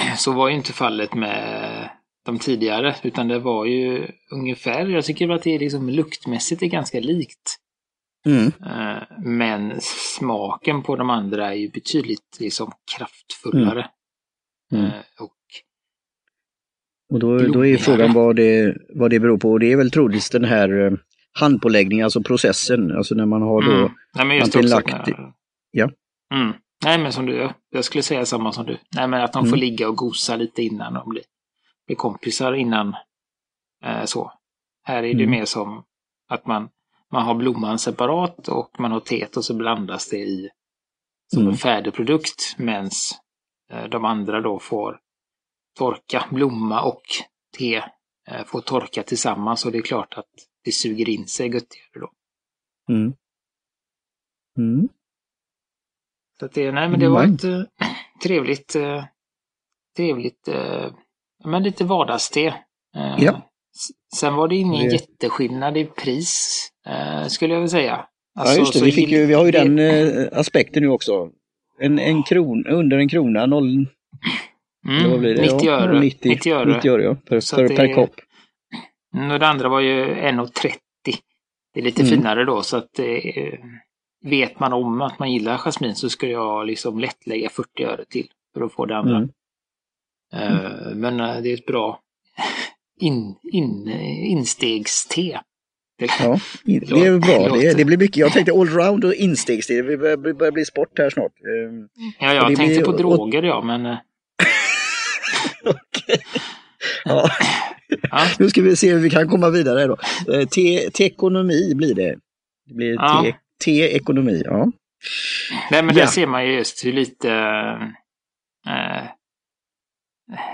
Så 0.16 0.32
var 0.32 0.48
ju 0.48 0.54
inte 0.54 0.72
fallet 0.72 1.14
med 1.14 1.90
de 2.24 2.38
tidigare, 2.38 2.94
utan 3.02 3.28
det 3.28 3.38
var 3.38 3.66
ju 3.66 4.08
ungefär, 4.32 4.86
jag 4.86 5.04
tycker 5.04 5.28
att 5.28 5.42
det 5.42 5.54
är 5.54 5.58
liksom 5.58 5.88
luktmässigt 5.88 6.62
är 6.62 6.66
ganska 6.66 7.00
likt. 7.00 7.56
Mm. 8.26 8.46
Eh, 8.46 9.02
men 9.18 9.80
smaken 9.80 10.82
på 10.82 10.96
de 10.96 11.10
andra 11.10 11.48
är 11.48 11.54
ju 11.54 11.68
betydligt 11.68 12.36
liksom 12.40 12.72
kraftfullare. 12.96 13.88
Mm. 14.72 14.84
Mm. 14.84 14.92
Och, 15.18 15.36
och 17.12 17.18
då, 17.18 17.38
då 17.38 17.66
är 17.66 17.76
frågan 17.76 18.12
vad 18.12 18.36
det, 18.36 18.76
vad 18.94 19.10
det 19.10 19.20
beror 19.20 19.38
på. 19.38 19.50
Och 19.50 19.60
det 19.60 19.72
är 19.72 19.76
väl 19.76 19.90
troligtvis 19.90 20.30
den 20.30 20.44
här 20.44 20.86
eh, 20.86 20.92
handpåläggning, 21.32 22.02
alltså 22.02 22.22
processen, 22.22 22.96
alltså 22.96 23.14
när 23.14 23.26
man 23.26 23.42
har 23.42 23.62
då 23.62 23.72
mm. 23.72 23.90
Nej, 24.14 24.26
men 24.26 24.36
just 24.36 24.56
också, 24.56 24.68
lagt... 24.68 25.08
Ja. 25.70 25.90
Mm. 26.84 26.92
Nej, 26.92 27.02
men 27.02 27.12
som 27.12 27.26
du, 27.26 27.50
jag 27.70 27.84
skulle 27.84 28.02
säga 28.02 28.26
samma 28.26 28.52
som 28.52 28.66
du. 28.66 28.78
Nej, 28.94 29.08
men 29.08 29.22
att 29.22 29.32
de 29.32 29.38
mm. 29.38 29.50
får 29.50 29.56
ligga 29.56 29.88
och 29.88 29.96
gosa 29.96 30.36
lite 30.36 30.62
innan 30.62 30.94
de 30.94 31.08
blir, 31.08 31.22
blir 31.86 31.96
kompisar 31.96 32.52
innan 32.52 32.96
eh, 33.84 34.04
så. 34.04 34.32
Här 34.82 35.02
är 35.02 35.14
det 35.14 35.24
mm. 35.24 35.30
mer 35.30 35.44
som 35.44 35.84
att 36.28 36.46
man, 36.46 36.68
man 37.12 37.22
har 37.22 37.34
blomman 37.34 37.78
separat 37.78 38.48
och 38.48 38.80
man 38.80 38.92
har 38.92 39.00
teet 39.00 39.36
och 39.36 39.44
så 39.44 39.54
blandas 39.54 40.08
det 40.08 40.16
i 40.16 40.50
som 41.26 41.42
mm. 41.42 41.52
en 41.52 41.58
färdig 41.58 41.94
produkt 41.94 42.54
medan 42.58 42.90
eh, 43.70 43.84
de 43.84 44.04
andra 44.04 44.40
då 44.40 44.58
får 44.58 45.00
torka 45.78 46.24
blomma 46.30 46.82
och 46.82 47.02
te 47.58 47.76
eh, 48.28 48.44
får 48.46 48.60
torka 48.60 49.02
tillsammans 49.02 49.64
och 49.64 49.72
det 49.72 49.78
är 49.78 49.82
klart 49.82 50.14
att 50.14 50.30
det 50.64 50.72
suger 50.72 51.08
in 51.08 51.26
sig 51.26 51.46
göttigare 51.46 52.00
då. 52.00 52.10
Mm. 52.88 53.14
Mm. 56.40 56.42
Så 56.42 56.44
att 56.46 56.52
det, 56.52 56.72
nej 56.72 56.88
men 56.88 57.00
det 57.00 57.08
var 57.08 57.24
ett 57.24 57.44
äh, 57.44 57.60
trevligt, 58.22 58.76
äh, 58.76 59.04
trevligt, 59.96 60.48
eh, 60.48 60.86
men 61.44 61.62
lite 61.62 61.84
vardagste. 61.84 62.40
Eh, 62.96 63.14
Ja. 63.18 63.42
Sen 64.16 64.34
var 64.34 64.48
det 64.48 64.56
ingen 64.56 64.86
Det- 64.88 64.92
jätteskillnad 64.92 65.76
i 65.76 65.84
pris, 65.84 66.68
eh, 66.86 67.26
skulle 67.26 67.54
jag 67.54 67.60
vilja 67.60 67.68
säga. 67.70 68.06
ja, 68.34 68.44
just 68.44 68.54
det. 68.56 68.60
Alltså, 68.60 68.84
Vi, 68.84 68.92
fick 68.92 69.08
ju, 69.08 69.26
vi 69.26 69.34
har 69.34 69.44
ju 69.46 69.50
den 69.50 69.78
eh, 69.78 70.28
aspekten 70.32 70.82
nu 70.82 70.88
också. 70.88 71.30
En, 71.80 71.98
en 71.98 72.22
kron, 72.22 72.66
under 72.66 72.98
en 72.98 73.08
krona, 73.08 73.46
noll, 73.46 73.86
mm, 74.88 75.22
det? 75.22 75.34
90 75.42 75.60
Ja, 75.66 75.72
öre. 75.72 76.00
90, 76.00 76.28
90 76.28 76.52
öre. 76.52 76.74
90 76.74 76.90
öre 76.92 77.02
ja, 77.02 77.14
per, 77.14 77.56
per, 77.56 77.68
det- 77.68 77.76
per 77.76 77.94
kopp. 77.94 78.14
Mm, 79.14 79.30
och 79.30 79.38
det 79.38 79.46
andra 79.48 79.68
var 79.68 79.80
ju 79.80 80.04
1,30. 80.04 80.74
Det 81.74 81.80
är 81.80 81.84
lite 81.84 82.02
Mm. 82.02 82.14
finare 82.14 82.44
då 82.44 82.62
så 82.62 82.76
att 82.76 82.98
eh, 82.98 83.04
vet 84.24 84.60
man 84.60 84.72
om 84.72 85.00
att 85.00 85.18
man 85.18 85.32
gillar 85.32 85.58
jasmin 85.58 85.94
så 85.94 86.10
skulle 86.10 86.32
jag 86.32 86.66
liksom 86.66 86.98
lätt 86.98 87.26
lägga 87.26 87.50
40 87.50 87.84
öre 87.84 88.04
till 88.04 88.26
för 88.54 88.60
att 88.64 88.72
få 88.72 88.86
det 88.86 88.96
andra. 88.96 89.16
Mm. 89.16 89.30
Eh, 90.32 90.94
men 90.94 91.20
eh, 91.20 91.40
det 91.42 91.48
är 91.50 91.54
ett 91.54 91.66
bra 91.66 92.00
in, 93.00 93.34
in, 93.52 93.88
instegste. 94.24 95.20
Ja, 95.20 95.42
det 96.64 96.74
är 97.06 97.18
bra. 97.18 97.56
Det, 97.56 97.76
det 97.76 97.84
blir 97.84 97.98
mycket. 97.98 98.16
Jag 98.16 98.32
tänkte 98.32 98.52
allround 98.52 99.04
och 99.04 99.14
instegssteg. 99.14 99.84
Det 99.86 99.96
börjar, 99.96 100.16
börjar 100.34 100.52
bli 100.52 100.64
sport 100.64 100.98
här 100.98 101.10
snart. 101.10 101.32
Ehm, 101.40 101.88
Ja, 102.20 102.34
jag 102.34 102.50
Och 102.50 102.56
tänkte 102.56 102.74
blir- 102.74 102.84
på 102.84 102.90
och- 102.90 102.98
droger 102.98 103.42
ja, 103.42 103.62
men 103.62 103.86
eh, 103.86 103.96
Okej. 105.64 106.20
Ja, 107.04 107.28
ja. 108.10 108.18
nu 108.38 108.48
ska 108.50 108.62
vi 108.62 108.76
se 108.76 108.92
hur 108.92 109.00
vi 109.00 109.10
kan 109.10 109.28
komma 109.28 109.50
vidare 109.50 109.86
då. 109.86 109.96
Eh, 110.34 110.46
Te- 110.48 110.90
Tekonomi 110.90 111.74
blir 111.74 111.94
det. 111.94 112.16
Det 112.66 112.74
blir 112.74 112.92
Ja. 112.94 113.26
Te- 113.64 113.88
te-ekonomi. 113.88 114.42
Ja. 114.44 114.72
Nej, 115.70 115.82
men 115.82 115.94
Ja. 115.96 116.00
där 116.00 116.06
ser 116.06 116.26
man 116.26 116.46
ju 116.46 116.52
just 116.52 116.84
hur 116.84 116.92
lite 116.92 117.30
eh, 118.68 119.02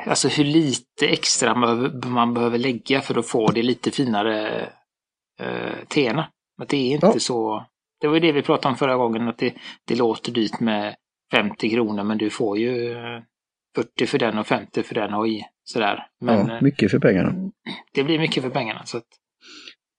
Alltså 0.06 0.28
hur 0.28 0.44
lite 0.44 1.06
extra 1.08 1.54
man 1.54 1.76
behöver, 1.78 2.08
man 2.08 2.34
behöver 2.34 2.58
lägga 2.58 3.00
för 3.00 3.18
att 3.18 3.26
få 3.28 3.50
det 3.50 3.62
lite 3.62 3.90
finare 3.90 4.60
eh. 5.40 6.18
Att 6.62 6.68
det 6.68 6.76
är 6.76 6.94
inte 6.94 7.06
Ja. 7.06 7.18
så 7.18 7.66
Det 8.00 8.06
var 8.08 8.14
ju 8.14 8.20
det 8.20 8.32
vi 8.32 8.42
pratade 8.42 8.72
om 8.72 8.76
förra 8.78 8.96
gången 8.96 9.28
att 9.28 9.38
det, 9.38 9.54
det 9.86 9.94
låter 9.94 10.32
dyrt 10.32 10.60
med 10.60 10.96
50 11.32 11.70
kronor 11.70 12.02
men 12.04 12.18
du 12.18 12.30
får 12.30 12.58
ju 12.58 12.92
eh, 12.92 13.22
40 13.76 14.06
för 14.06 14.18
den 14.18 14.38
och 14.38 14.46
50 14.46 14.82
för 14.82 14.94
den 14.94 15.26
i 15.26 15.44
sådär. 15.64 16.06
Men 16.20 16.48
ja, 16.48 16.54
eh, 16.56 16.62
mycket 16.62 16.90
för 16.90 16.98
pengarna. 16.98 17.50
det 17.94 18.04
blir 18.04 18.18
mycket 18.18 18.42
för 18.42 18.50
pengarna. 18.50 18.84
Så 18.86 18.96
att, 18.98 19.04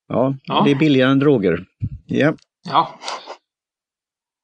Ja, 0.08 0.34
Ja. 0.44 0.62
det 0.64 0.70
är 0.70 0.74
billigare 0.74 1.10
än 1.10 1.18
droger. 1.18 1.64
Ja. 2.06 2.34
Ja. 2.68 2.98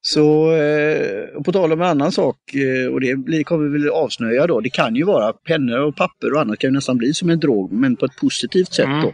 Så 0.07 0.53
eh, 0.53 1.43
på 1.45 1.53
tal 1.53 1.73
om 1.73 1.81
en 1.81 1.89
annan 1.89 2.13
sak, 2.13 2.55
eh, 2.55 2.93
och 2.93 3.01
det 3.01 3.17
blir, 3.17 3.43
kommer 3.45 3.69
vi 3.69 3.79
väl 3.79 3.89
avslöja 3.91 4.47
då, 4.47 4.61
det 4.61 4.71
kan 4.71 4.97
ju 4.97 5.05
vara 5.05 5.33
pennor 5.33 5.79
och 5.81 5.97
papper 5.97 6.33
och 6.35 6.41
annat 6.41 6.59
kan 6.59 6.69
ju 6.71 6.75
nästan 6.75 6.99
bli 6.99 7.15
som 7.15 7.31
en 7.31 7.41
drog, 7.41 7.73
men 7.73 7.97
på 7.97 8.05
ett 8.07 8.17
positivt 8.21 8.73
sätt 8.73 8.87
Mm. 8.87 9.03
då. 9.03 9.13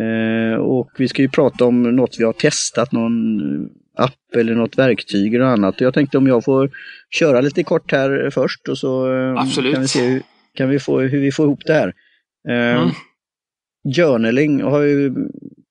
Eh, 0.00 0.54
och 0.58 0.90
vi 0.98 1.08
ska 1.08 1.22
ju 1.22 1.28
prata 1.28 1.64
om 1.64 1.82
något 1.82 2.16
vi 2.18 2.24
har 2.24 2.32
testat, 2.32 2.92
någon 2.92 3.40
app 3.96 4.34
eller 4.36 4.54
något 4.54 4.78
verktyg 4.78 5.34
eller 5.34 5.44
annat. 5.44 5.80
Jag 5.80 5.94
tänkte 5.94 6.18
om 6.18 6.26
jag 6.26 6.44
får 6.44 6.70
köra 7.10 7.40
lite 7.40 7.64
kort 7.64 7.92
här 7.92 8.30
först 8.30 8.68
och 8.68 8.78
så 8.78 9.12
eh, 9.14 9.40
Absolut. 9.40 9.72
kan 9.72 9.82
vi 9.82 9.88
se 9.88 10.06
hur, 10.06 10.22
kan 10.54 10.68
vi 10.68 10.78
få, 10.78 11.00
hur 11.00 11.20
vi 11.20 11.32
får 11.32 11.46
ihop 11.46 11.62
det 11.66 11.72
här. 11.72 11.94
Eh, 12.48 12.82
Mm. 12.82 12.90
Journaling 13.96 14.62
har 14.62 14.80
ju 14.80 15.12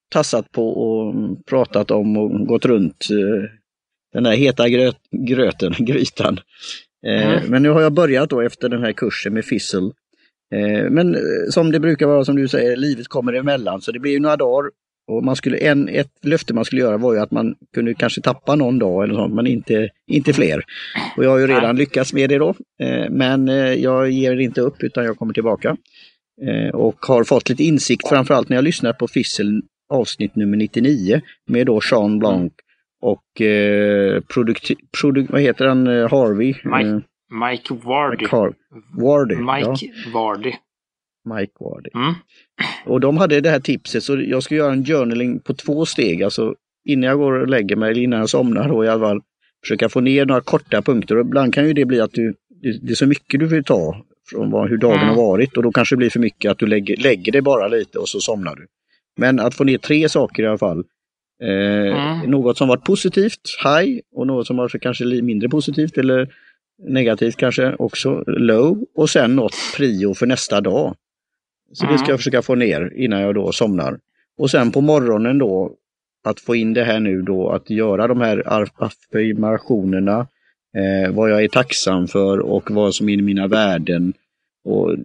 tassat 0.09 0.51
på 0.51 0.69
och 0.69 1.15
pratat 1.45 1.91
om 1.91 2.17
och 2.17 2.47
gått 2.47 2.65
runt 2.65 3.07
eh, 3.11 3.49
den 4.13 4.23
där 4.23 4.31
heta 4.31 4.69
gröt, 4.69 4.97
gröten, 5.27 5.73
grytan. 5.79 6.39
Mm. 7.07 7.43
Men 7.49 7.63
nu 7.63 7.69
har 7.69 7.81
jag 7.81 7.93
börjat 7.93 8.29
då 8.29 8.41
efter 8.41 8.69
den 8.69 8.83
här 8.83 8.91
kursen 8.91 9.33
med 9.33 9.45
Fizzle. 9.45 9.91
Eh, 10.55 10.89
Men 10.89 11.17
som 11.49 11.71
det 11.71 11.79
brukar 11.79 12.07
vara 12.07 12.25
som 12.25 12.35
du 12.35 12.47
säger, 12.47 12.75
livet 12.75 13.07
kommer 13.07 13.33
emellan 13.33 13.81
så 13.81 13.91
det 13.91 13.99
blir 13.99 14.11
ju 14.11 14.19
några 14.19 14.37
dagar. 14.37 14.71
Och 15.11 15.23
man 15.23 15.35
skulle, 15.35 15.57
en, 15.57 15.89
ett 15.89 16.11
löfte 16.21 16.53
man 16.53 16.65
skulle 16.65 16.81
göra 16.81 16.97
var 16.97 17.13
ju 17.13 17.19
att 17.19 17.31
man 17.31 17.55
kunde 17.73 17.93
kanske 17.93 18.21
tappa 18.21 18.55
någon 18.55 18.79
dag 18.79 19.03
eller 19.03 19.13
sånt, 19.13 19.33
men 19.33 19.47
inte, 19.47 19.89
inte 20.07 20.33
fler. 20.33 20.63
Och 21.17 21.23
jag 21.23 21.29
har 21.29 21.37
ju 21.37 21.47
redan 21.47 21.75
lyckats 21.75 22.13
med 22.13 22.29
det 22.29 22.37
då. 22.37 22.55
Men 23.09 23.47
jag 23.81 24.11
ger 24.11 24.39
inte 24.39 24.61
upp 24.61 24.83
utan 24.83 25.05
jag 25.05 25.17
kommer 25.17 25.33
tillbaka. 25.33 25.77
Och 26.73 27.05
har 27.05 27.23
fått 27.23 27.49
lite 27.49 27.63
insikt 27.63 28.07
framförallt 28.07 28.49
när 28.49 28.57
jag 28.57 28.63
lyssnat 28.63 28.97
på 28.97 29.07
Fizzle 29.07 29.61
avsnitt 29.89 30.35
nummer 30.35 30.57
99 30.57 31.21
med 31.47 31.65
då 31.65 31.81
Jean 31.91 32.19
Blanc 32.19 32.53
och 33.01 33.41
eh, 33.41 34.21
produkt, 34.21 34.71
produ, 35.01 35.27
vad 35.29 35.41
heter 35.41 35.67
han, 35.67 35.87
eh, 35.87 36.09
Harvey? 36.11 36.47
Mike 36.63 36.89
Eh, 36.89 36.99
Mike 37.49 37.73
Wardy. 37.73 38.23
Mike 38.23 38.35
Har- 38.35 38.53
Wardy. 39.01 39.35
ja, 39.35 39.55
Mike 39.71 40.09
Wardy. 40.13 40.53
Mike 41.35 41.53
Wardy. 41.59 41.89
Mm. 41.95 42.13
Och 42.85 42.99
de 42.99 43.17
hade 43.17 43.41
det 43.41 43.49
här 43.49 43.59
tipset 43.59 44.03
så 44.03 44.21
jag 44.21 44.43
ska 44.43 44.55
göra 44.55 44.73
en 44.73 44.85
journaling 44.85 45.39
på 45.39 45.53
två 45.53 45.85
steg. 45.85 46.23
Alltså 46.23 46.55
innan 46.85 47.09
jag 47.09 47.17
går 47.17 47.31
och 47.33 47.47
lägger 47.47 47.75
mig, 47.75 47.91
eller 47.91 48.01
innan 48.01 48.19
jag 48.19 48.29
somnar 48.29 48.69
då 48.69 48.85
i 48.85 48.87
alla 48.87 49.05
fall. 49.05 49.21
Försöka 49.63 49.89
få 49.89 49.99
ner 50.01 50.25
några 50.25 50.41
korta 50.41 50.81
punkter 50.81 51.15
och 51.17 51.25
ibland 51.25 51.53
kan 51.53 51.67
ju 51.67 51.73
det 51.73 51.85
bli 51.85 52.01
att 52.01 52.11
du, 52.13 52.33
det, 52.81 52.91
är 52.91 52.95
så 52.95 53.05
mycket 53.07 53.39
du 53.39 53.45
vill 53.45 53.63
ta 53.63 54.05
från 54.29 54.69
hur 54.69 54.77
dagen 54.77 54.95
Mm. 54.95 55.07
har 55.07 55.15
varit 55.15 55.57
och 55.57 55.63
då 55.63 55.71
kanske 55.71 55.95
det 55.95 55.97
blir 55.97 56.09
för 56.09 56.19
mycket 56.19 56.51
att 56.51 56.57
du 56.59 56.67
lägger, 56.67 56.97
lägger 56.97 57.31
det 57.31 57.41
bara 57.41 57.67
lite 57.67 57.99
och 57.99 58.09
så 58.09 58.19
somnar 58.19 58.55
du. 58.55 58.67
Men 59.17 59.39
att 59.39 59.55
få 59.55 59.63
ner 59.63 59.77
tre 59.77 60.09
saker 60.09 60.43
i 60.43 60.47
alla 60.47 60.57
fall. 60.57 60.83
Eh, 61.43 61.47
Mm. 61.97 62.31
Något 62.31 62.57
som 62.57 62.67
varit 62.67 62.83
positivt, 62.85 63.41
high, 63.63 63.99
och 64.15 64.27
något 64.27 64.47
som 64.47 64.57
varit 64.57 64.81
kanske 64.81 65.05
mindre 65.05 65.49
positivt 65.49 65.97
eller 65.97 66.33
negativt 66.87 67.35
kanske 67.37 67.75
också, 67.79 68.23
low. 68.27 68.85
Och 68.95 69.09
sen 69.09 69.35
något 69.35 69.53
prio 69.77 70.13
för 70.13 70.25
nästa 70.25 70.61
dag. 70.61 70.95
Så 71.73 71.85
det 71.85 71.97
ska 71.97 71.97
Mm. 71.97 72.09
jag 72.09 72.19
försöka 72.19 72.41
få 72.41 72.55
ner 72.55 72.93
innan 72.95 73.21
jag 73.21 73.35
då 73.35 73.51
somnar. 73.51 73.99
Och 74.37 74.51
sen 74.51 74.71
på 74.71 74.81
morgonen 74.81 75.37
då, 75.37 75.71
att 76.23 76.39
få 76.39 76.55
in 76.55 76.73
det 76.73 76.83
här 76.83 76.99
nu 76.99 77.21
då, 77.21 77.49
att 77.49 77.69
göra 77.69 78.07
de 78.07 78.21
här 78.21 78.43
affirmationerna, 78.77 80.27
eh, 80.77 81.11
vad 81.11 81.31
jag 81.31 81.43
är 81.43 81.47
tacksam 81.47 82.07
för 82.07 82.39
och 82.39 82.71
vad 82.71 82.95
som 82.95 83.09
är 83.09 83.17
mina 83.17 83.47
värden. 83.47 84.13
Och, 84.65 84.95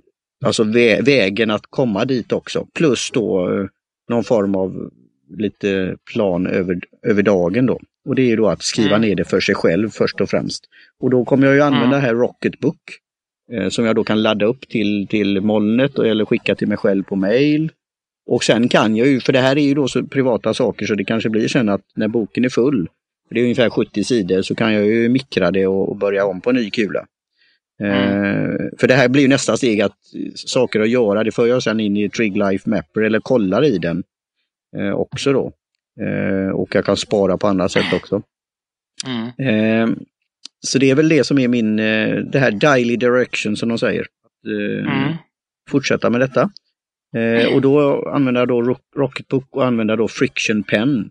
alltså 0.45 0.65
vä- 0.65 1.03
vägen 1.05 1.51
att 1.51 1.67
komma 1.71 2.05
dit 2.05 2.33
också. 2.33 2.67
Plus 2.75 3.11
då 3.11 3.51
eh, 3.53 3.67
någon 4.09 4.25
form 4.25 4.55
av 4.55 4.91
lite 5.37 5.97
plan 6.13 6.47
över, 6.47 6.81
över 7.03 7.23
dagen 7.23 7.67
då. 7.67 7.81
Och 8.09 8.15
det 8.15 8.33
är 8.33 8.37
då 8.37 8.49
att 8.49 8.63
skriva 8.63 8.97
Mm. 8.97 9.09
ner 9.09 9.15
det 9.17 9.25
för 9.25 9.41
sig 9.41 9.55
själv 9.55 9.89
först 9.91 10.21
och 10.21 10.31
främst. 10.31 10.65
Och 11.01 11.11
då 11.11 11.25
kommer 11.25 11.47
jag 11.47 11.55
ju 11.57 11.63
använda 11.63 11.87
Mm. 11.87 12.01
det 12.01 12.07
här 12.07 12.15
Rocketbook 12.15 12.81
eh, 13.53 13.69
som 13.69 13.85
jag 13.85 13.97
då 13.97 14.05
kan 14.05 14.23
ladda 14.23 14.47
upp 14.47 14.69
till, 14.69 15.07
till 15.11 15.41
molnet 15.41 15.99
eller 15.99 16.25
skicka 16.25 16.55
till 16.55 16.69
mig 16.69 16.77
själv 16.77 17.03
på 17.03 17.17
mail. 17.17 17.73
Och 18.27 18.45
sen 18.45 18.69
kan 18.69 18.97
jag 18.97 19.07
ju, 19.09 19.21
för 19.21 19.33
det 19.33 19.39
här 19.41 19.59
är 19.59 19.63
ju 19.63 19.75
då 19.75 19.89
så 19.89 20.07
privata 20.07 20.55
saker 20.55 20.87
så 20.87 20.95
det 20.95 21.05
kanske 21.05 21.29
blir 21.31 21.49
sen 21.49 21.69
att 21.69 21.83
när 21.97 22.09
boken 22.09 22.45
är 22.45 22.49
full, 22.49 22.89
det 23.31 23.41
är 23.41 23.43
ungefär 23.43 23.71
70 23.71 24.05
sidor, 24.05 24.43
så 24.43 24.55
kan 24.55 24.73
jag 24.73 24.87
ju 24.87 25.09
mikra 25.09 25.51
det 25.51 25.67
och, 25.67 25.89
och 25.89 25.97
börja 25.97 26.27
om 26.27 26.41
på 26.41 26.53
ny 26.53 26.71
kula. 26.71 27.07
Eh, 27.83 28.55
för 28.79 28.89
det 28.89 28.95
här 28.95 29.09
blir 29.09 29.29
nästa 29.29 29.57
steg 29.57 29.81
att 29.81 29.97
saker 30.35 30.81
att 30.81 30.91
göra, 30.91 31.25
det 31.25 31.33
för 31.33 31.47
jag 31.47 31.63
sen 31.63 31.81
in 31.81 31.97
i 31.97 32.09
Trig 32.11 32.37
Life 32.37 32.71
Mapper 32.71 33.01
eller 33.01 33.21
kollar 33.21 33.65
i 33.65 33.79
den 33.79 34.03
eh, 34.77 34.91
också 34.93 35.33
då. 35.33 35.53
Eh, 36.01 36.49
och 36.51 36.75
jag 36.75 36.85
kan 36.85 36.97
spara 36.97 37.37
på 37.39 37.47
andra 37.47 37.69
sätt 37.69 37.93
också. 37.93 38.23
Mm. 39.39 39.97
Så 40.61 40.79
det 40.79 40.91
är 40.91 40.95
väl 40.95 41.09
det 41.09 41.25
som 41.25 41.39
är 41.39 41.49
min, 41.49 41.77
det 41.77 42.39
här 42.39 42.51
daily 42.51 42.97
direction 42.97 43.57
som 43.57 43.69
de 43.69 43.79
säger. 43.79 44.01
Att, 44.03 44.07
Mm. 44.47 45.15
Fortsätta 45.71 46.11
med 46.11 46.21
detta. 46.21 46.51
Och 47.55 47.61
då 47.61 48.03
använder 48.09 48.41
jag 48.41 48.49
då 48.49 48.63
Rock- 48.63 48.97
Rocketbook 48.97 49.57
och 49.57 49.65
använder 49.67 49.97
då 49.97 50.09
Friction 50.09 50.63
Pen. 50.63 51.11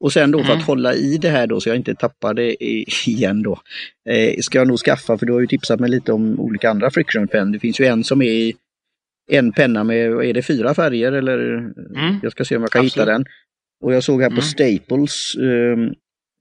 Och 0.00 0.12
sen 0.12 0.30
då 0.30 0.38
för 0.38 0.44
Mm. 0.50 0.58
att 0.58 0.66
hålla 0.66 0.94
i 0.94 1.18
det 1.18 1.28
här 1.28 1.46
då 1.46 1.60
så 1.60 1.68
jag 1.68 1.76
inte 1.76 1.94
tappar 1.94 2.34
det 2.34 2.64
igen 3.06 3.42
då. 3.42 3.60
Eh, 4.08 4.38
ska 4.40 4.58
jag 4.58 4.68
nog 4.68 4.78
skaffa, 4.78 5.18
för 5.18 5.26
du 5.26 5.32
har 5.32 5.40
ju 5.40 5.46
tipsat 5.46 5.80
mig 5.80 5.90
lite 5.90 6.12
om 6.12 6.40
olika 6.40 6.70
andra 6.70 6.90
Friction 6.90 7.28
Pen. 7.28 7.52
Det 7.52 7.58
finns 7.58 7.80
ju 7.80 7.84
en 7.84 8.04
som 8.04 8.22
är 8.22 8.26
i 8.30 8.54
en 9.30 9.52
penna 9.52 9.84
med, 9.84 10.10
är 10.12 10.34
det, 10.34 10.42
fyra 10.42 10.74
färger 10.74 11.12
eller? 11.12 11.38
Mm. 11.38 12.16
Jag 12.22 12.32
ska 12.32 12.44
se 12.44 12.56
om 12.56 12.62
jag 12.62 12.70
kan 12.70 12.84
hitta 12.84 13.00
Absolut. 13.02 13.16
den. 13.16 13.24
Och 13.84 13.94
jag 13.94 14.02
såg 14.04 14.22
här 14.22 14.28
på 14.28 14.32
Mm. 14.32 14.42
Staples, 14.42 15.34
ehm, 15.36 15.92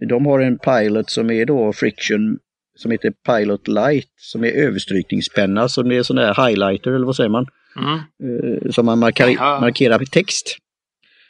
de 0.10 0.26
har 0.26 0.40
en 0.40 0.58
Pilot 0.58 1.10
som 1.10 1.30
är 1.32 1.46
då 1.46 1.74
Friction 1.74 2.38
som 2.76 2.92
heter 2.92 3.14
Pilot 3.28 3.68
Light 3.68 4.10
som 4.16 4.44
är 4.44 4.52
överstrykningspenna 4.52 5.70
som 5.70 5.92
är 5.92 6.04
sån 6.04 6.16
där 6.16 6.48
highlighter 6.48 6.92
eller 6.92 7.06
vad 7.06 7.16
säger 7.16 7.30
man? 7.30 7.46
Mm. 7.80 8.00
Eh, 8.64 8.72
som 8.72 8.86
man 8.86 9.00
markar, 9.00 9.60
markerar 9.62 10.00
text. 10.06 10.58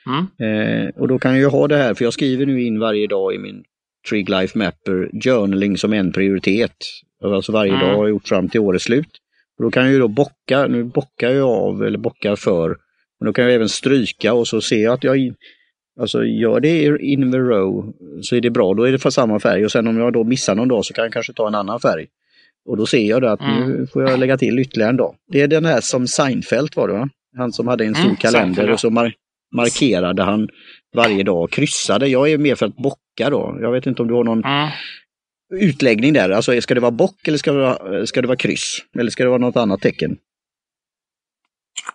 Mm. 0.07 0.85
Eh, 0.85 0.89
och 0.95 1.07
då 1.07 1.19
kan 1.19 1.31
jag 1.31 1.39
ju 1.39 1.47
ha 1.47 1.67
det 1.67 1.77
här, 1.77 1.93
för 1.93 2.03
jag 2.03 2.13
skriver 2.13 2.45
nu 2.45 2.61
in 2.61 2.79
varje 2.79 3.07
dag 3.07 3.35
i 3.35 3.37
min 3.37 3.63
Trig 4.09 4.29
Life 4.29 4.57
Mapper 4.57 5.09
journaling 5.23 5.77
som 5.77 5.93
en 5.93 6.11
prioritet. 6.11 6.75
Alltså 7.23 7.51
varje 7.51 7.73
Mm. 7.73 7.87
dag 7.87 7.95
har 7.95 8.03
jag 8.03 8.09
gjort 8.09 8.27
fram 8.27 8.49
till 8.49 8.59
årets 8.59 8.85
slut. 8.85 9.09
Och 9.57 9.63
då 9.63 9.71
kan 9.71 9.83
jag 9.83 9.93
ju 9.93 9.99
då 9.99 10.07
bocka, 10.07 10.67
nu 10.67 10.83
bockar 10.83 11.29
jag 11.29 11.49
av 11.49 11.83
eller 11.83 11.97
bockar 11.97 12.35
för. 12.35 12.77
Men 13.19 13.25
då 13.25 13.33
kan 13.33 13.43
jag 13.43 13.53
även 13.53 13.69
stryka 13.69 14.33
och 14.33 14.47
så 14.47 14.61
ser 14.61 14.83
jag 14.83 14.93
att 14.93 15.03
jag 15.03 15.33
alltså 15.99 16.23
gör 16.23 16.59
det 16.59 16.97
in 16.99 17.31
the 17.31 17.37
row 17.37 17.93
så 18.21 18.35
är 18.35 18.41
det 18.41 18.49
bra, 18.49 18.73
då 18.73 18.83
är 18.83 18.91
det 18.91 18.99
för 18.99 19.09
samma 19.09 19.39
färg 19.39 19.65
och 19.65 19.71
sen 19.71 19.87
om 19.87 19.97
jag 19.97 20.13
då 20.13 20.23
missar 20.23 20.55
någon 20.55 20.67
dag 20.67 20.85
så 20.85 20.93
kan 20.93 21.03
jag 21.03 21.13
kanske 21.13 21.33
ta 21.33 21.47
en 21.47 21.55
annan 21.55 21.79
färg. 21.79 22.07
Och 22.65 22.77
då 22.77 22.85
ser 22.85 23.09
jag 23.09 23.25
att 23.25 23.41
mm. 23.41 23.69
nu 23.69 23.87
får 23.87 24.09
jag 24.09 24.19
lägga 24.19 24.37
till 24.37 24.59
ytterligare 24.59 24.89
en 24.89 24.97
dag. 24.97 25.15
Det 25.31 25.41
är 25.41 25.47
den 25.47 25.65
här 25.65 25.81
som 25.81 26.07
Seinfeld 26.07 26.69
var 26.75 26.87
det 26.87 26.93
va? 26.93 27.09
Han 27.37 27.53
som 27.53 27.67
hade 27.67 27.85
en 27.85 27.95
stor 27.95 28.05
mm, 28.05 28.15
kalender 28.15 28.71
och 28.71 28.79
så 28.79 28.89
mar 28.89 29.13
markerade 29.55 30.23
han 30.23 30.49
varje 30.95 31.23
dag 31.23 31.43
och 31.43 31.51
kryssade. 31.51 32.07
Jag 32.07 32.31
är 32.31 32.37
mer 32.37 32.55
för 32.55 32.65
att 32.65 32.75
bocka 32.75 33.29
då. 33.29 33.57
Jag 33.61 33.71
vet 33.71 33.85
inte 33.85 34.01
om 34.01 34.07
du 34.07 34.13
har 34.13 34.23
någon 34.23 34.45
mm. 34.45 34.69
utläggning 35.53 36.13
där. 36.13 36.29
Alltså 36.29 36.61
ska 36.61 36.73
det 36.73 36.79
vara 36.79 36.91
bock 36.91 37.27
eller 37.27 37.37
ska 37.37 37.51
det 37.51 37.59
vara, 37.59 38.05
ska 38.05 38.21
det 38.21 38.27
vara 38.27 38.37
kryss? 38.37 38.77
Eller 38.99 39.11
ska 39.11 39.23
det 39.23 39.29
vara 39.29 39.41
något 39.41 39.57
annat 39.57 39.81
tecken? 39.81 40.17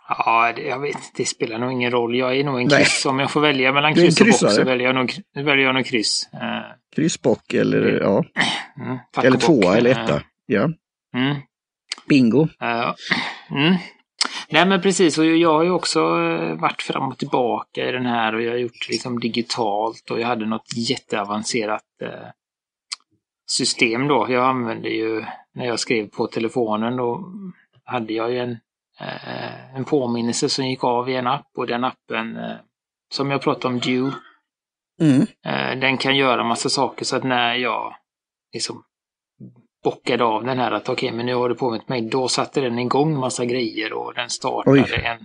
Ja, 0.09 0.53
det, 0.57 0.63
jag 0.63 0.81
vet 0.81 0.97
Det 1.17 1.25
spelar 1.25 1.59
nog 1.59 1.73
ingen 1.73 1.91
roll. 1.91 2.17
Jag 2.17 2.37
är 2.37 2.45
nog 2.45 2.61
en 2.61 2.69
kryss. 2.69 3.07
Om 3.07 3.19
jag 3.19 3.31
får 3.31 3.41
välja 3.41 3.73
mellan 3.73 3.95
kryss 3.95 4.21
och 4.21 4.27
bock 4.27 4.53
så 4.53 4.65
väljer 4.65 4.87
jag 4.87 4.95
nog, 4.95 5.13
väljer 5.35 5.67
jag 5.67 5.75
nog 5.75 5.87
kryss. 5.87 6.29
Uh, 6.35 6.41
kryss, 6.97 7.23
bock 7.23 7.55
eller 7.55 8.01
ja. 8.01 8.25
Mm, 8.81 8.99
eller 9.23 9.39
tvåa 9.39 9.77
eller 9.77 9.91
etta. 9.91 10.15
Uh, 10.15 10.23
ja. 10.47 10.71
Mm. 11.17 11.37
Bingo. 12.09 12.43
Uh, 12.43 12.95
mm. 13.51 13.75
Nej 14.53 14.67
men 14.67 14.81
precis, 14.81 15.19
och 15.19 15.27
jag 15.27 15.53
har 15.53 15.63
ju 15.63 15.71
också 15.71 16.01
eh, 16.01 16.55
varit 16.55 16.83
fram 16.83 17.09
och 17.09 17.19
tillbaka 17.19 17.89
i 17.89 17.93
den 17.93 18.07
här 18.07 18.35
och 18.35 18.43
jag 18.43 18.51
har 18.51 18.59
gjort 18.59 18.89
liksom 18.89 19.21
digitalt 19.21 20.11
och 20.11 20.21
jag 20.21 20.27
hade 20.27 20.47
något 20.47 20.77
jätteavancerat 20.77 21.85
eh, 22.03 22.29
system 23.47 24.09
då. 24.09 24.27
Jag 24.31 24.45
använde 24.45 24.89
ju, 24.89 25.25
när 25.55 25.67
jag 25.67 25.81
skrev 25.81 26.09
på 26.09 26.27
telefonen 26.27 26.97
då, 26.97 27.33
hade 27.85 28.13
jag 28.13 28.33
ju 28.33 28.39
en, 28.39 28.51
eh, 29.01 29.77
en 29.77 29.85
påminnelse 29.85 30.49
som 30.49 30.67
gick 30.67 30.85
av 30.85 31.11
i 31.11 31.17
en 31.17 31.27
app 31.27 31.51
och 31.57 31.67
den 31.67 31.85
appen, 31.85 32.39
som 33.15 33.31
jag 33.31 33.43
pratade 33.43 33.75
om, 33.75 33.81
Due, 33.81 34.13
mm. 35.01 35.27
den 35.81 35.97
kan 35.97 36.17
göra 36.17 36.45
massa 36.45 36.69
saker 36.69 37.05
så 37.05 37.17
att 37.17 37.25
när 37.25 37.55
jag 37.55 37.97
liksom 38.53 38.85
bockade 39.85 40.25
av 40.25 40.45
den 40.45 40.59
här 40.59 40.73
att 40.73 40.89
okej, 40.89 40.93
okay, 40.93 41.17
men 41.17 41.27
nu 41.27 41.35
har 41.35 41.49
du 41.49 41.55
påmint 41.55 41.89
mig. 41.89 42.03
Då 42.03 42.29
satte 42.29 42.61
den 42.61 42.79
igång 42.79 43.19
massa 43.19 43.45
grejer 43.45 43.93
och 43.93 44.15
den 44.15 44.31
startade 44.31 44.83
Oj. 44.83 45.03
en... 45.05 45.19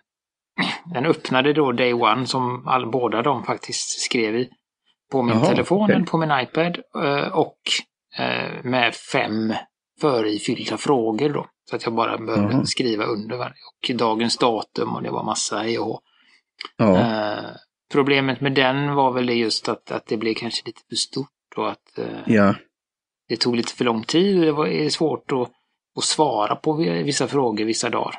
Den 0.93 1.05
öppnade 1.05 1.53
då 1.53 1.71
Day 1.71 1.93
One 1.93 2.27
som 2.27 2.67
all, 2.67 2.91
båda 2.91 3.21
de 3.21 3.43
faktiskt 3.43 4.01
skrev 4.01 4.35
i. 4.35 4.49
På 5.11 5.21
min 5.21 5.35
Jaha, 5.35 5.45
telefon, 5.45 5.83
okay. 5.83 6.03
på 6.03 6.17
min 6.17 6.31
iPad 6.31 6.77
eh, 7.03 7.27
och 7.27 7.57
eh, 8.17 8.63
med 8.63 8.95
fem 8.95 9.53
förifyllda 10.01 10.77
frågor 10.77 11.29
då. 11.29 11.45
Så 11.69 11.75
att 11.75 11.85
jag 11.85 11.93
bara 11.93 12.17
behövde 12.17 12.53
Jaha. 12.53 12.65
skriva 12.65 13.03
under 13.03 13.37
varje. 13.37 13.51
Och 13.51 13.95
dagens 13.95 14.37
datum 14.37 14.95
och 14.95 15.03
det 15.03 15.11
var 15.11 15.23
massa 15.23 15.57
hej 15.57 15.79
och 15.79 16.01
ja. 16.77 16.97
eh, 16.97 17.45
Problemet 17.91 18.41
med 18.41 18.53
den 18.53 18.95
var 18.95 19.11
väl 19.11 19.25
det 19.25 19.33
just 19.33 19.69
att, 19.69 19.91
att 19.91 20.05
det 20.07 20.17
blev 20.17 20.33
kanske 20.33 20.65
lite 20.65 20.81
för 20.89 20.95
stort 20.95 21.29
och 21.55 21.69
att 21.69 21.97
eh, 21.97 22.19
ja 22.25 22.55
det 23.29 23.37
tog 23.37 23.55
lite 23.55 23.73
för 23.73 23.85
lång 23.85 24.03
tid 24.03 24.39
och 24.39 24.45
det 24.45 24.51
var 24.51 24.89
svårt 24.89 25.31
att, 25.31 25.51
att 25.97 26.03
svara 26.03 26.55
på 26.55 26.73
vissa 27.03 27.27
frågor 27.27 27.65
vissa 27.65 27.89
dagar. 27.89 28.15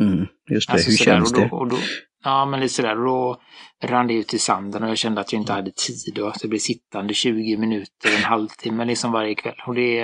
Mm, 0.00 0.26
just 0.50 0.68
det, 0.68 0.72
alltså, 0.72 0.90
hur 0.90 0.96
känns 0.96 1.32
och 1.32 1.38
då, 1.38 1.44
det? 1.44 1.50
Och 1.50 1.68
då, 1.68 1.76
ja, 2.24 2.46
men 2.46 2.60
lite 2.60 2.74
sådär. 2.74 2.98
Och 2.98 3.04
då 3.04 3.40
rann 3.84 4.06
det 4.06 4.14
ut 4.14 4.34
i 4.34 4.38
sanden 4.38 4.82
och 4.82 4.90
jag 4.90 4.98
kände 4.98 5.20
att 5.20 5.32
jag 5.32 5.40
inte 5.42 5.52
hade 5.52 5.70
tid 5.70 6.18
och 6.18 6.28
att 6.28 6.42
jag 6.42 6.50
blev 6.50 6.58
sittande 6.58 7.14
20 7.14 7.56
minuter, 7.56 8.16
en 8.16 8.24
halvtimme 8.24 8.84
liksom 8.84 9.12
varje 9.12 9.34
kväll. 9.34 9.54
Och 9.66 9.74
det, 9.74 9.94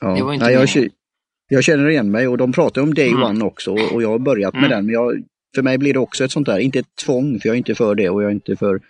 ja. 0.00 0.08
det 0.14 0.22
var 0.22 0.32
inte 0.32 0.46
ja, 0.46 0.66
jag, 0.74 0.88
jag 1.48 1.64
känner 1.64 1.88
igen 1.88 2.10
mig 2.10 2.28
och 2.28 2.38
de 2.38 2.52
pratar 2.52 2.82
om 2.82 2.94
Day 2.94 3.08
mm. 3.08 3.22
One 3.22 3.44
också 3.44 3.70
och 3.70 4.02
jag 4.02 4.08
har 4.08 4.18
börjat 4.18 4.54
med 4.54 4.64
mm. 4.64 4.70
den. 4.70 4.86
Men 4.86 4.94
jag, 4.94 5.22
för 5.54 5.62
mig 5.62 5.78
blir 5.78 5.92
det 5.92 5.98
också 5.98 6.24
ett 6.24 6.32
sånt 6.32 6.46
där, 6.46 6.58
inte 6.58 6.78
ett 6.78 6.96
tvång 7.04 7.40
för 7.40 7.48
jag 7.48 7.54
är 7.54 7.58
inte 7.58 7.74
för 7.74 7.94
det 7.94 8.10
och 8.10 8.22
jag 8.22 8.28
är 8.30 8.34
inte 8.34 8.56
för 8.56 8.80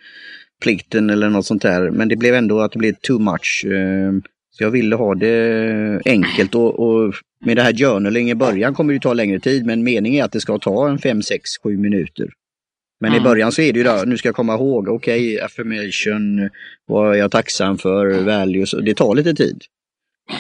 plikten 0.63 1.11
eller 1.11 1.31
något 1.31 1.47
sånt 1.47 1.63
där. 1.63 1.91
Men 1.91 2.09
det 2.09 2.17
blev 2.17 2.35
ändå 2.35 2.61
att 2.61 2.73
det 2.73 2.79
blev 2.79 2.95
too 3.03 3.19
much. 3.19 3.65
Eh, 3.65 4.13
så 4.51 4.65
jag 4.65 4.71
ville 4.71 4.97
ha 4.97 5.15
det 5.15 6.03
enkelt 6.05 6.55
och, 6.55 6.79
och 6.79 7.15
med 7.45 7.57
det 7.57 7.63
här 7.63 7.73
journaling 7.73 8.31
i 8.31 8.35
början 8.35 8.75
kommer 8.75 8.95
det 8.95 9.01
ta 9.01 9.13
längre 9.13 9.41
tid 9.41 9.67
men 9.67 9.85
meningen 9.85 10.21
är 10.21 10.25
att 10.25 10.33
det 10.33 10.41
ska 10.41 10.59
ta 10.59 10.89
en 10.89 10.99
5, 10.99 11.23
6, 11.23 11.51
7 11.63 11.77
minuter. 11.77 12.29
Men 13.01 13.11
mm. 13.11 13.21
i 13.21 13.25
början 13.25 13.53
så 13.53 13.63
är 13.63 13.73
det 13.73 13.79
ju 13.79 13.85
där, 13.85 14.07
nu 14.07 14.19
ska 14.19 14.29
jag 14.29 14.37
komma 14.37 14.55
ihåg, 14.55 14.89
okej, 14.89 15.35
okay, 15.35 15.45
affirmation, 15.45 16.51
vad 16.87 17.15
är 17.15 17.19
jag 17.19 17.31
tacksam 17.31 17.79
för, 17.79 18.21
values, 18.23 18.75
det 18.85 18.95
tar 18.95 19.15
lite 19.15 19.35
tid. 19.35 19.63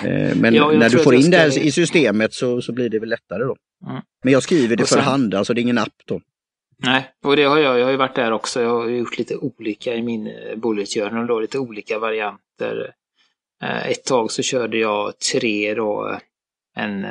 Eh, 0.04 0.36
men 0.36 0.54
ja, 0.54 0.72
när 0.72 0.90
du 0.90 0.98
får 0.98 1.14
in 1.14 1.30
det 1.30 1.36
här 1.36 1.58
i 1.58 1.72
systemet 1.72 2.34
så, 2.34 2.62
så 2.62 2.72
blir 2.72 2.88
det 2.88 2.98
väl 2.98 3.08
lättare 3.08 3.44
då. 3.44 3.56
Mm. 3.86 4.02
Men 4.24 4.32
jag 4.32 4.42
skriver 4.42 4.76
det 4.76 4.86
sen... 4.86 4.98
för 4.98 5.04
hand, 5.04 5.34
alltså 5.34 5.54
det 5.54 5.60
är 5.60 5.62
ingen 5.62 5.78
app 5.78 6.02
då. 6.06 6.20
Nej, 6.78 7.10
och 7.24 7.36
det 7.36 7.44
har 7.44 7.58
jag. 7.58 7.78
Jag 7.78 7.84
har 7.84 7.90
ju 7.90 7.96
varit 7.96 8.14
där 8.14 8.32
också. 8.32 8.62
Jag 8.62 8.70
har 8.70 8.88
gjort 8.88 9.18
lite 9.18 9.36
olika 9.36 9.94
i 9.94 10.02
min 10.02 10.26
eh, 10.26 10.56
bullet 10.56 10.94
journal 10.94 11.26
då, 11.26 11.40
lite 11.40 11.58
olika 11.58 11.98
varianter. 11.98 12.94
Eh, 13.62 13.86
ett 13.86 14.04
tag 14.04 14.30
så 14.30 14.42
körde 14.42 14.78
jag 14.78 15.18
tre 15.32 15.74
då, 15.74 16.18
en, 16.76 17.06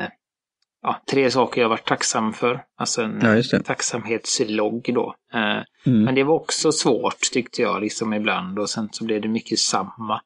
ja, 0.81 1.01
tre 1.11 1.31
saker 1.31 1.61
jag 1.61 1.69
varit 1.69 1.87
tacksam 1.87 2.33
för. 2.33 2.63
Alltså 2.77 3.01
en 3.01 3.43
ja, 3.51 3.59
tacksamhetslogg 3.59 4.91
då. 4.93 5.15
Eh, 5.33 5.63
mm. 5.85 6.03
Men 6.03 6.15
det 6.15 6.23
var 6.23 6.35
också 6.35 6.71
svårt 6.71 7.19
tyckte 7.33 7.61
jag 7.61 7.81
liksom 7.81 8.13
ibland 8.13 8.59
och 8.59 8.69
sen 8.69 8.89
så 8.91 9.03
blev 9.03 9.21
det 9.21 9.27
mycket 9.27 9.59
samma. 9.59 10.21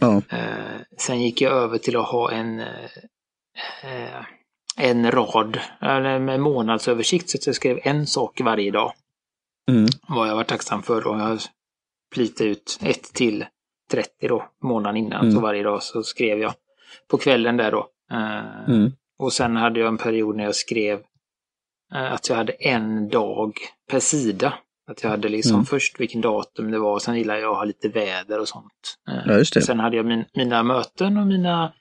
Ja. 0.00 0.22
Sen 0.98 1.22
gick 1.22 1.40
jag 1.40 1.52
över 1.52 1.78
till 1.78 1.96
att 1.96 2.08
ha 2.08 2.30
en 2.30 2.62
en 4.78 5.10
rad, 5.10 5.58
eller 5.80 6.18
med 6.18 6.40
månadsöversikt, 6.40 7.30
så 7.30 7.38
jag 7.48 7.56
skrev 7.56 7.80
en 7.82 8.06
sak 8.06 8.40
varje 8.40 8.70
dag. 8.70 8.92
Mm. 9.70 9.86
Vad 10.08 10.28
jag 10.28 10.36
var 10.36 10.44
tacksam 10.44 10.82
för 10.82 11.06
och 11.06 11.20
jag 11.20 11.40
plitade 12.14 12.50
ut 12.50 12.78
1 12.82 13.02
till 13.02 13.44
30 13.90 14.28
då, 14.28 14.48
månaden 14.62 14.96
innan. 14.96 15.20
Mm. 15.20 15.34
Så 15.34 15.40
varje 15.40 15.62
dag 15.62 15.82
så 15.82 16.02
skrev 16.02 16.38
jag 16.38 16.54
på 17.10 17.18
kvällen 17.18 17.56
där 17.56 17.70
då. 17.70 17.88
Eh, 18.10 18.68
mm. 18.68 18.92
Och 19.18 19.32
sen 19.32 19.56
hade 19.56 19.80
jag 19.80 19.88
en 19.88 19.98
period 19.98 20.36
när 20.36 20.44
jag 20.44 20.54
skrev 20.54 20.98
eh, 21.94 22.12
att 22.12 22.28
jag 22.28 22.36
hade 22.36 22.52
en 22.52 23.08
dag 23.08 23.54
per 23.90 24.00
sida. 24.00 24.54
Att 24.90 25.02
jag 25.02 25.10
hade 25.10 25.28
liksom 25.28 25.54
mm. 25.54 25.66
först 25.66 26.00
vilken 26.00 26.20
datum 26.20 26.70
det 26.70 26.78
var, 26.78 26.98
sen 26.98 27.18
gillade 27.18 27.40
jag 27.40 27.50
att 27.50 27.56
ha 27.56 27.64
lite 27.64 27.88
väder 27.88 28.40
och 28.40 28.48
sånt. 28.48 28.98
Eh, 29.08 29.32
ja, 29.38 29.44
sen 29.44 29.80
hade 29.80 29.96
jag 29.96 30.06
min, 30.06 30.24
mina 30.34 30.62
möten 30.62 31.16
och 31.16 31.26
mina 31.26 31.72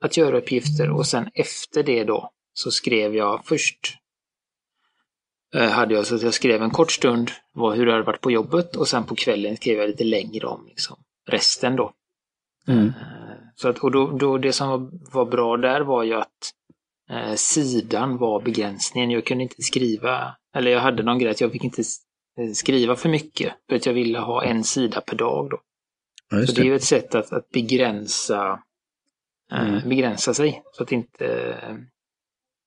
att 0.00 0.16
göra-uppgifter 0.16 0.90
och 0.90 1.06
sen 1.06 1.30
efter 1.34 1.82
det 1.82 2.04
då 2.04 2.30
så 2.54 2.70
skrev 2.70 3.14
jag 3.14 3.46
först 3.46 3.96
eh, 5.54 5.70
hade 5.70 5.94
jag 5.94 6.06
så 6.06 6.14
att 6.14 6.22
jag 6.22 6.34
skrev 6.34 6.62
en 6.62 6.70
kort 6.70 6.92
stund 6.92 7.30
vad, 7.52 7.76
hur 7.76 7.86
det 7.86 7.92
hade 7.92 8.04
varit 8.04 8.20
på 8.20 8.30
jobbet 8.30 8.76
och 8.76 8.88
sen 8.88 9.04
på 9.04 9.14
kvällen 9.14 9.56
skrev 9.56 9.78
jag 9.78 9.86
lite 9.86 10.04
längre 10.04 10.46
om 10.46 10.66
liksom, 10.66 10.96
resten 11.26 11.76
då. 11.76 11.92
Mm. 12.66 12.86
Eh, 12.86 12.94
så 13.54 13.68
att, 13.68 13.78
och 13.78 13.90
då, 13.90 14.10
då 14.10 14.38
det 14.38 14.52
som 14.52 14.68
var, 14.68 14.90
var, 15.12 15.24
bra 15.24 15.56
där 15.56 15.80
var 15.80 16.02
ju 16.02 16.14
att 16.14 16.52
eh, 17.10 17.34
sidan 17.34 18.16
var 18.16 18.40
begränsningen. 18.40 19.10
Jag 19.10 19.26
kunde 19.26 19.42
inte 19.42 19.62
skriva, 19.62 20.36
eller 20.54 20.70
jag 20.70 20.80
hade 20.80 21.02
någon 21.02 21.18
grej 21.18 21.30
att 21.30 21.40
jag 21.40 21.52
fick 21.52 21.64
inte 21.64 21.82
eh, 22.38 22.50
skriva 22.52 22.96
för 22.96 23.08
mycket 23.08 23.52
för 23.68 23.76
att 23.76 23.86
jag 23.86 23.92
ville 23.92 24.18
ha 24.18 24.44
en 24.44 24.64
sida 24.64 25.00
per 25.00 25.16
dag 25.16 25.50
då. 25.50 25.60
Ja, 26.30 26.46
så 26.46 26.52
det. 26.52 26.60
det 26.60 26.66
är 26.66 26.70
ju 26.70 26.76
ett 26.76 26.84
sätt 26.84 27.14
att, 27.14 27.32
att 27.32 27.50
begränsa, 27.50 28.62
eh, 29.52 29.68
mm. 29.68 29.88
begränsa 29.88 30.34
sig 30.34 30.62
så 30.72 30.82
att 30.82 30.92
inte 30.92 31.56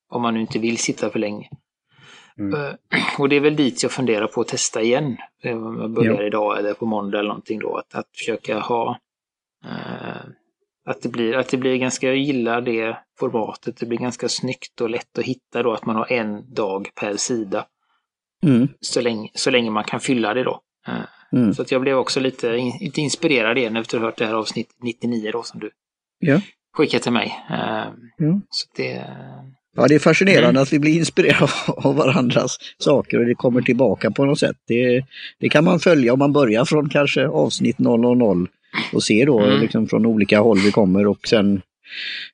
om 0.08 0.22
man 0.22 0.34
nu 0.34 0.40
inte 0.40 0.58
vill 0.58 0.78
sitta 0.78 1.10
för 1.10 1.18
länge. 1.18 1.50
Mm. 2.38 2.54
Eh, 2.54 2.74
och 3.18 3.28
det 3.28 3.36
är 3.36 3.40
väl 3.40 3.56
dit 3.56 3.82
jag 3.82 3.92
funderar 3.92 4.26
på 4.26 4.40
att 4.40 4.48
testa 4.48 4.82
igen. 4.82 5.16
Om 5.44 5.78
jag 5.80 5.90
börjar 5.90 6.20
ja. 6.20 6.26
idag 6.26 6.58
eller 6.58 6.74
på 6.74 6.86
måndag 6.86 7.18
eller 7.18 7.28
någonting 7.28 7.58
då. 7.58 7.76
Att, 7.76 7.94
att 7.94 8.08
försöka 8.16 8.58
ha 8.58 8.98
uh, 9.64 10.30
att 10.84 11.02
det, 11.02 11.08
blir, 11.08 11.36
att 11.36 11.48
det 11.48 11.56
blir 11.56 11.76
ganska, 11.76 12.06
jag 12.06 12.16
gillar 12.16 12.60
det 12.60 12.96
formatet. 13.18 13.76
Det 13.76 13.86
blir 13.86 13.98
ganska 13.98 14.28
snyggt 14.28 14.80
och 14.80 14.90
lätt 14.90 15.18
att 15.18 15.24
hitta 15.24 15.62
då 15.62 15.72
att 15.72 15.86
man 15.86 15.96
har 15.96 16.12
en 16.12 16.54
dag 16.54 16.90
per 16.94 17.16
sida. 17.16 17.66
Mm. 18.42 18.68
Så, 18.80 19.00
länge, 19.00 19.30
så 19.34 19.50
länge 19.50 19.70
man 19.70 19.84
kan 19.84 20.00
fylla 20.00 20.34
det 20.34 20.44
då. 20.44 20.60
Uh, 20.88 21.40
mm. 21.40 21.54
Så 21.54 21.62
att 21.62 21.70
jag 21.70 21.80
blev 21.80 21.98
också 21.98 22.20
lite, 22.20 22.52
lite 22.80 23.00
inspirerad 23.00 23.58
igen 23.58 23.76
efter 23.76 23.96
att 23.96 24.00
ha 24.00 24.08
hört 24.08 24.18
det 24.18 24.26
här 24.26 24.34
avsnitt 24.34 24.76
99 24.82 25.30
då 25.32 25.42
som 25.42 25.60
du 25.60 25.70
ja. 26.18 26.40
skickade 26.72 27.02
till 27.02 27.12
mig. 27.12 27.44
Uh, 27.50 27.92
ja. 28.16 28.40
Så 28.50 28.68
det, 28.76 29.06
Ja, 29.78 29.88
det 29.88 29.94
är 29.94 29.98
fascinerande 29.98 30.48
mm. 30.48 30.62
att 30.62 30.72
vi 30.72 30.78
blir 30.78 30.96
inspirerade 30.96 31.52
av 31.66 31.96
varandras 31.96 32.58
saker 32.78 33.18
och 33.18 33.26
det 33.26 33.34
kommer 33.34 33.62
tillbaka 33.62 34.10
på 34.10 34.24
något 34.24 34.38
sätt. 34.38 34.56
Det, 34.68 35.04
det 35.40 35.48
kan 35.48 35.64
man 35.64 35.80
följa 35.80 36.12
om 36.12 36.18
man 36.18 36.32
börjar 36.32 36.64
från 36.64 36.88
kanske 36.88 37.26
avsnitt 37.26 37.78
000 37.78 38.46
och 38.92 39.02
se 39.02 39.24
då 39.24 39.40
mm. 39.40 39.60
liksom 39.60 39.88
från 39.88 40.06
olika 40.06 40.40
håll 40.40 40.58
vi 40.58 40.70
kommer 40.70 41.06
och 41.06 41.28
sen 41.28 41.60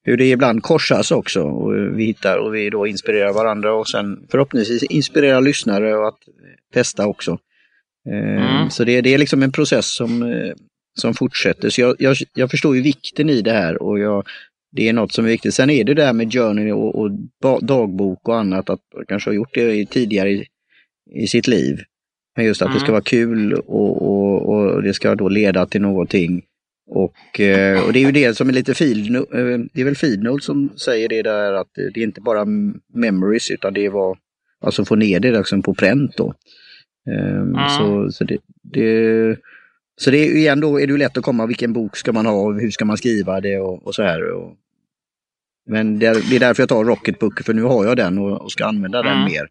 hur 0.03 0.17
det 0.17 0.31
ibland 0.31 0.63
korsas 0.63 1.11
också. 1.11 1.43
Och 1.43 1.99
vi 1.99 2.05
hittar 2.05 2.39
och 2.39 2.55
vi 2.55 2.71
då 2.71 2.87
inspirerar 2.87 3.33
varandra 3.33 3.75
och 3.75 3.89
sen 3.89 4.27
förhoppningsvis 4.31 4.83
inspirerar 4.83 5.41
lyssnare 5.41 5.95
och 5.95 6.09
att 6.09 6.19
testa 6.75 7.07
också. 7.07 7.39
Eh, 8.11 8.57
mm. 8.57 8.71
Så 8.71 8.85
det, 8.85 9.01
det, 9.01 9.15
är 9.15 9.19
liksom 9.19 9.43
en 9.43 9.53
process 9.53 9.95
som, 9.95 10.23
eh, 10.23 10.53
som 11.01 11.15
fortsätter. 11.15 11.71
Så 11.71 11.81
jag, 11.81 11.97
jag, 11.99 12.17
jag 12.35 12.51
förstår 12.51 12.77
ju 12.77 12.83
vikten 12.83 13.31
i 13.31 13.43
det 13.43 13.53
här 13.53 13.83
och 13.83 13.99
jag 13.99 14.27
det 14.77 14.89
är 14.89 14.93
något 14.93 15.13
som 15.13 15.25
är 15.25 15.29
viktigt. 15.29 15.55
Sen 15.55 15.71
är 15.71 15.85
det 15.85 15.95
där 15.95 16.13
med 16.13 16.33
journey 16.33 16.73
och, 16.73 16.95
och 16.95 17.11
dagbok 17.63 18.29
och 18.29 18.39
annat, 18.39 18.71
att 18.71 18.81
man 18.97 19.07
kanske 19.09 19.31
har 19.31 19.35
gjort 19.35 19.55
det 19.55 19.87
tidigare 19.87 20.31
i, 20.31 20.47
i 21.15 21.27
sitt 21.27 21.47
liv. 21.47 21.79
Men 22.37 22.47
just 22.47 22.63
att 22.63 22.67
mm. 22.67 22.75
det 22.75 22.81
ska 22.81 22.89
mm. 22.89 22.93
vara 22.93 23.03
kul 23.03 23.55
och, 23.55 24.03
och, 24.03 24.49
och, 24.49 24.83
det 24.83 24.95
ska 24.95 25.15
då 25.15 25.29
leda 25.29 25.67
till 25.67 25.83
någonting. 25.83 26.43
Och, 26.87 27.41
eh, 27.41 27.85
och 27.87 27.93
det 27.93 27.99
är 27.99 28.07
ju 28.07 28.13
det 28.13 28.37
som 28.37 28.49
är 28.49 28.53
lite 28.53 28.75
feed, 28.75 29.17
eh, 29.17 29.23
det 29.73 29.81
är 29.81 29.85
väl 29.85 29.97
Feednote 29.97 30.45
som 30.45 30.71
säger 30.77 31.09
det 31.09 31.23
där 31.23 31.53
att 31.53 31.71
det 31.75 32.01
är 32.01 32.05
inte 32.05 32.21
bara 32.21 32.45
memories 32.95 33.51
utan 33.51 33.75
det 33.75 33.89
var 33.89 34.19
alltså 34.61 34.85
få 34.85 34.95
ner 34.95 35.21
det 35.21 35.31
liksom 35.31 35.63
på 35.63 35.75
pränt 35.75 36.17
då. 36.17 36.35
Um, 37.11 37.55
mm. 37.55 37.69
Så, 37.69 38.13
så, 38.13 38.25
det, 38.25 38.39
det, 38.63 39.39
så 39.97 40.11
det 40.11 40.19
är 40.19 40.37
igen 40.37 40.61
då 40.61 40.81
är 40.81 40.87
det 40.87 40.97
lätt 40.97 41.19
att 41.19 41.25
komma, 41.25 41.47
vilken 41.47 41.73
bok 41.73 41.97
ska 41.97 42.13
man 42.13 42.27
ha, 42.27 42.53
hur 42.53 42.71
ska 42.71 42.85
man 42.85 42.97
skriva 42.97 43.41
det 43.41 43.59
och, 43.59 43.87
och 43.87 43.95
så 43.95 44.03
här. 44.03 44.31
Och, 44.31 44.57
men 45.67 45.99
det 45.99 46.07
är, 46.07 46.41
därför 46.41 46.63
jag 46.63 46.69
tar 46.69 46.85
Rocketbook, 46.85 47.43
för 47.43 47.55
nu 47.55 47.63
har 47.63 47.85
jag 47.85 47.97
den 47.97 48.19
och, 48.19 48.53
ska 48.53 48.67
använda 48.67 49.01
mm. 49.01 49.13
den 49.13 49.25
mer. 49.25 49.49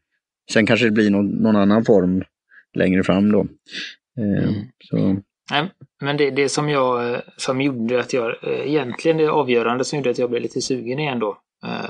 Sen 0.51 0.65
kanske 0.65 0.85
det 0.85 0.91
blir 0.91 1.09
någon, 1.09 1.29
någon 1.29 1.55
annan 1.55 1.85
form 1.85 2.23
längre 2.73 3.03
fram 3.03 3.31
då. 3.31 3.39
Um, 4.19 4.37
mm. 4.37 4.53
så. 4.79 4.97
Nej, 5.51 5.71
men 6.01 6.17
det, 6.17 6.31
det 6.31 6.49
som 6.49 6.69
jag 6.69 7.21
som 7.37 7.61
gjorde 7.61 7.99
att 7.99 8.13
jag, 8.13 8.43
eh, 8.43 8.67
egentligen 8.67 9.17
det 9.17 9.27
avgörande 9.27 9.85
som 9.85 9.99
gjorde 9.99 10.09
att 10.09 10.17
jag 10.17 10.29
blev 10.29 10.41
lite 10.41 10.61
sugen 10.61 10.99
igen 10.99 11.19
då. 11.19 11.37
Eh, 11.65 11.89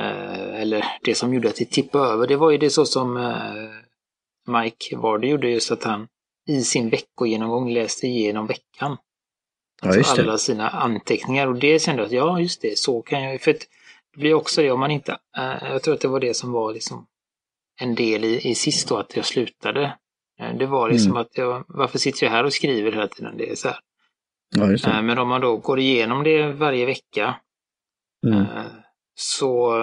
eh, 0.00 0.60
eller 0.60 0.84
det 1.04 1.14
som 1.14 1.34
gjorde 1.34 1.48
att 1.48 1.56
det 1.56 1.70
tippade 1.70 2.04
över, 2.04 2.26
det 2.26 2.36
var 2.36 2.50
ju 2.50 2.58
det 2.58 2.70
så 2.70 2.84
som 2.84 3.16
eh, 3.16 4.62
Mike 4.62 4.96
Vardy 4.96 5.28
gjorde, 5.28 5.50
just 5.50 5.70
att 5.70 5.84
han 5.84 6.08
i 6.48 6.60
sin 6.60 6.90
veckogenomgång 6.90 7.72
läste 7.72 8.06
igenom 8.06 8.46
veckan. 8.46 8.96
Alltså 9.82 10.16
ja, 10.16 10.22
alla 10.22 10.38
sina 10.38 10.68
anteckningar 10.68 11.46
och 11.46 11.56
det 11.58 11.82
kände 11.82 12.02
jag 12.02 12.06
att 12.06 12.12
ja, 12.12 12.40
just 12.40 12.62
det, 12.62 12.78
så 12.78 13.02
kan 13.02 13.22
jag 13.22 13.40
För 13.40 13.52
det 13.52 13.66
blir 14.16 14.34
också 14.34 14.62
det 14.62 14.70
om 14.70 14.80
man 14.80 14.90
inte, 14.90 15.18
äh, 15.36 15.70
jag 15.70 15.82
tror 15.82 15.94
att 15.94 16.00
det 16.00 16.08
var 16.08 16.20
det 16.20 16.34
som 16.34 16.52
var 16.52 16.72
liksom 16.72 17.06
en 17.80 17.94
del 17.94 18.24
i, 18.24 18.48
i 18.48 18.54
sist 18.54 18.88
då, 18.88 18.96
att 18.96 19.16
jag 19.16 19.24
slutade 19.24 19.92
Eh, 20.40 20.56
det 20.56 20.66
var 20.66 20.90
liksom 20.90 21.10
mm. 21.10 21.20
att 21.20 21.38
jag, 21.38 21.64
varför 21.68 21.98
sitter 21.98 22.26
jag 22.26 22.30
här 22.30 22.44
och 22.44 22.52
skriver 22.52 22.92
hela 22.92 23.08
tiden? 23.08 23.36
Det 23.36 23.50
är 23.50 23.54
så 23.54 23.68
här. 23.68 23.78
Ja, 24.56 24.72
eh, 24.72 25.02
Men 25.02 25.18
om 25.18 25.28
man 25.28 25.40
då 25.40 25.56
går 25.56 25.78
igenom 25.78 26.24
det 26.24 26.52
varje 26.52 26.86
vecka 26.86 27.40
mm. 28.26 28.46
Så, 29.18 29.74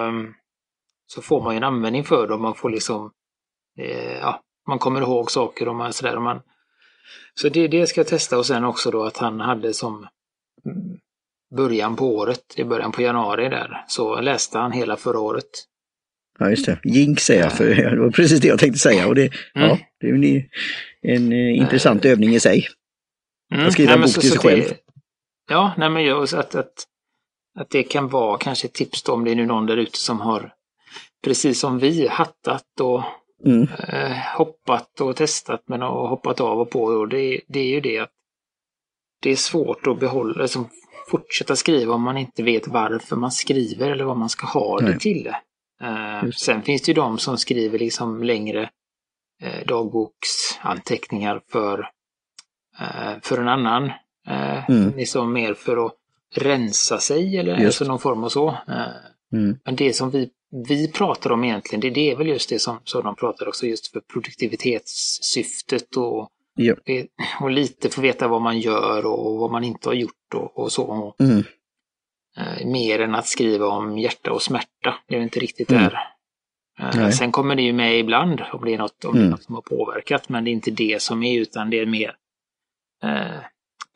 så 1.06 1.22
får 1.22 1.42
man 1.42 1.54
ju 1.54 1.56
en 1.56 1.64
användning 1.64 2.04
för 2.04 2.28
det 2.28 2.34
och 2.34 2.40
man 2.40 2.54
får 2.54 2.70
liksom, 2.70 3.12
ja, 4.20 4.40
man 4.68 4.78
kommer 4.78 5.00
ihåg 5.00 5.30
saker 5.30 5.68
och 5.68 5.74
man 5.74 5.92
sådär. 5.92 6.18
Man, 6.18 6.42
så 7.34 7.48
det, 7.48 7.68
det 7.68 7.86
ska 7.86 8.00
jag 8.00 8.08
testa 8.08 8.38
och 8.38 8.46
sen 8.46 8.64
också 8.64 8.90
då 8.90 9.04
att 9.04 9.16
han 9.16 9.40
hade 9.40 9.74
som 9.74 10.06
början 11.56 11.96
på 11.96 12.16
året, 12.16 12.54
i 12.56 12.64
början 12.64 12.92
på 12.92 13.02
januari 13.02 13.48
där, 13.48 13.84
så 13.88 14.20
läste 14.20 14.58
han 14.58 14.72
hela 14.72 14.96
förra 14.96 15.18
året. 15.18 15.50
Ja, 16.38 16.50
just 16.50 16.66
det. 16.66 16.78
Jinx 16.84 17.24
säger 17.24 17.42
jag, 17.42 17.52
för 17.52 17.74
det 17.90 18.00
var 18.00 18.10
precis 18.10 18.40
det 18.40 18.48
jag 18.48 18.58
tänkte 18.58 18.78
säga. 18.78 19.06
Och 19.08 19.14
det, 19.14 19.32
mm. 19.54 19.68
ja, 19.68 19.78
det 20.00 20.08
är 20.08 20.14
en, 20.14 20.48
en 21.02 21.32
uh, 21.32 21.58
intressant 21.58 22.04
övning 22.04 22.34
i 22.34 22.40
sig. 22.40 22.66
Mm. 23.54 23.66
Att 23.66 23.72
skriva 23.72 23.90
nej, 23.90 23.94
en 23.94 24.02
bok 24.02 24.14
till 24.14 24.30
sig 24.30 24.38
själv. 24.38 24.62
Det, 24.62 24.76
ja, 25.48 25.74
nej, 25.76 25.90
men 25.90 26.04
just 26.04 26.34
att, 26.34 26.54
att, 26.54 26.72
att 27.58 27.70
det 27.70 27.82
kan 27.82 28.08
vara 28.08 28.38
kanske 28.38 28.66
ett 28.66 28.74
tips 28.74 29.02
då, 29.02 29.12
om 29.12 29.24
det 29.24 29.30
är 29.30 29.34
nu 29.34 29.46
någon 29.46 29.66
där 29.66 29.76
ute 29.76 29.98
som 29.98 30.20
har, 30.20 30.52
precis 31.24 31.60
som 31.60 31.78
vi, 31.78 32.08
hattat 32.08 32.80
och 32.80 33.02
mm. 33.44 33.68
eh, 33.88 34.16
hoppat 34.36 35.00
och 35.00 35.16
testat 35.16 35.62
men 35.66 35.82
och 35.82 36.08
hoppat 36.08 36.40
av 36.40 36.60
och 36.60 36.70
på. 36.70 36.82
Och 36.82 37.08
det, 37.08 37.40
det 37.48 37.60
är 37.60 37.68
ju 37.68 37.80
det 37.80 37.98
att 37.98 38.10
det 39.22 39.30
är 39.30 39.36
svårt 39.36 39.86
att 39.86 40.00
behålla, 40.00 40.42
liksom, 40.42 40.68
fortsätta 41.10 41.56
skriva 41.56 41.94
om 41.94 42.02
man 42.02 42.16
inte 42.16 42.42
vet 42.42 42.68
varför 42.68 43.16
man 43.16 43.32
skriver 43.32 43.90
eller 43.90 44.04
vad 44.04 44.16
man 44.16 44.28
ska 44.28 44.46
ha 44.46 44.80
det 44.80 44.98
till. 44.98 45.32
Uh, 45.82 46.30
sen 46.30 46.62
finns 46.62 46.82
det 46.82 46.90
ju 46.90 46.94
de 46.94 47.18
som 47.18 47.38
skriver 47.38 47.78
liksom 47.78 48.22
längre 48.22 48.70
uh, 49.42 49.66
dagboksanteckningar 49.66 51.40
för, 51.52 51.78
uh, 52.80 53.20
för 53.22 53.38
en 53.38 53.48
annan. 53.48 53.84
Uh, 54.28 54.70
mm. 54.70 54.96
Liksom 54.96 55.32
mer 55.32 55.54
för 55.54 55.86
att 55.86 55.94
rensa 56.34 56.98
sig 56.98 57.38
eller 57.38 57.66
alltså 57.66 57.84
någon 57.84 57.98
form 57.98 58.24
av 58.24 58.28
så. 58.28 58.58
Mm. 59.32 59.58
Men 59.64 59.76
det 59.76 59.92
som 59.92 60.10
vi, 60.10 60.30
vi 60.54 60.92
pratar 60.92 61.32
om 61.32 61.44
egentligen, 61.44 61.80
det, 61.80 61.90
det 61.90 62.10
är 62.10 62.16
väl 62.16 62.26
just 62.26 62.48
det 62.48 62.58
som, 62.58 62.78
som 62.84 63.04
de 63.04 63.16
pratar 63.16 63.48
också 63.48 63.66
just 63.66 63.86
för 63.92 64.00
produktivitetssyftet 64.00 65.96
och, 65.96 66.28
ja. 66.54 66.74
och 67.40 67.50
lite 67.50 67.90
få 67.90 68.00
veta 68.00 68.28
vad 68.28 68.42
man 68.42 68.58
gör 68.58 69.06
och 69.06 69.38
vad 69.38 69.50
man 69.50 69.64
inte 69.64 69.88
har 69.88 69.94
gjort 69.94 70.34
och, 70.34 70.58
och 70.58 70.72
så. 70.72 71.14
Mm. 71.18 71.44
Eh, 72.36 72.66
mer 72.66 73.00
än 73.00 73.14
att 73.14 73.26
skriva 73.26 73.66
om 73.66 73.98
hjärta 73.98 74.32
och 74.32 74.42
smärta. 74.42 74.94
Det 75.06 75.16
är 75.16 75.20
inte 75.20 75.40
riktigt 75.40 75.70
mm. 75.70 75.82
där. 75.82 75.98
Eh, 76.78 77.10
sen 77.10 77.32
kommer 77.32 77.54
det 77.54 77.62
ju 77.62 77.72
med 77.72 77.98
ibland 77.98 78.42
om 78.52 78.64
det 78.64 78.74
är 78.74 78.78
något, 78.78 79.04
om 79.04 79.10
mm. 79.10 79.20
mm. 79.20 79.30
något 79.30 79.42
som 79.42 79.54
har 79.54 79.62
påverkat, 79.62 80.28
men 80.28 80.44
det 80.44 80.50
är 80.50 80.52
inte 80.52 80.70
det 80.70 81.02
som 81.02 81.22
är, 81.22 81.40
utan 81.40 81.70
det 81.70 81.80
är 81.80 81.86
mer 81.86 82.16
eh, 83.02 83.40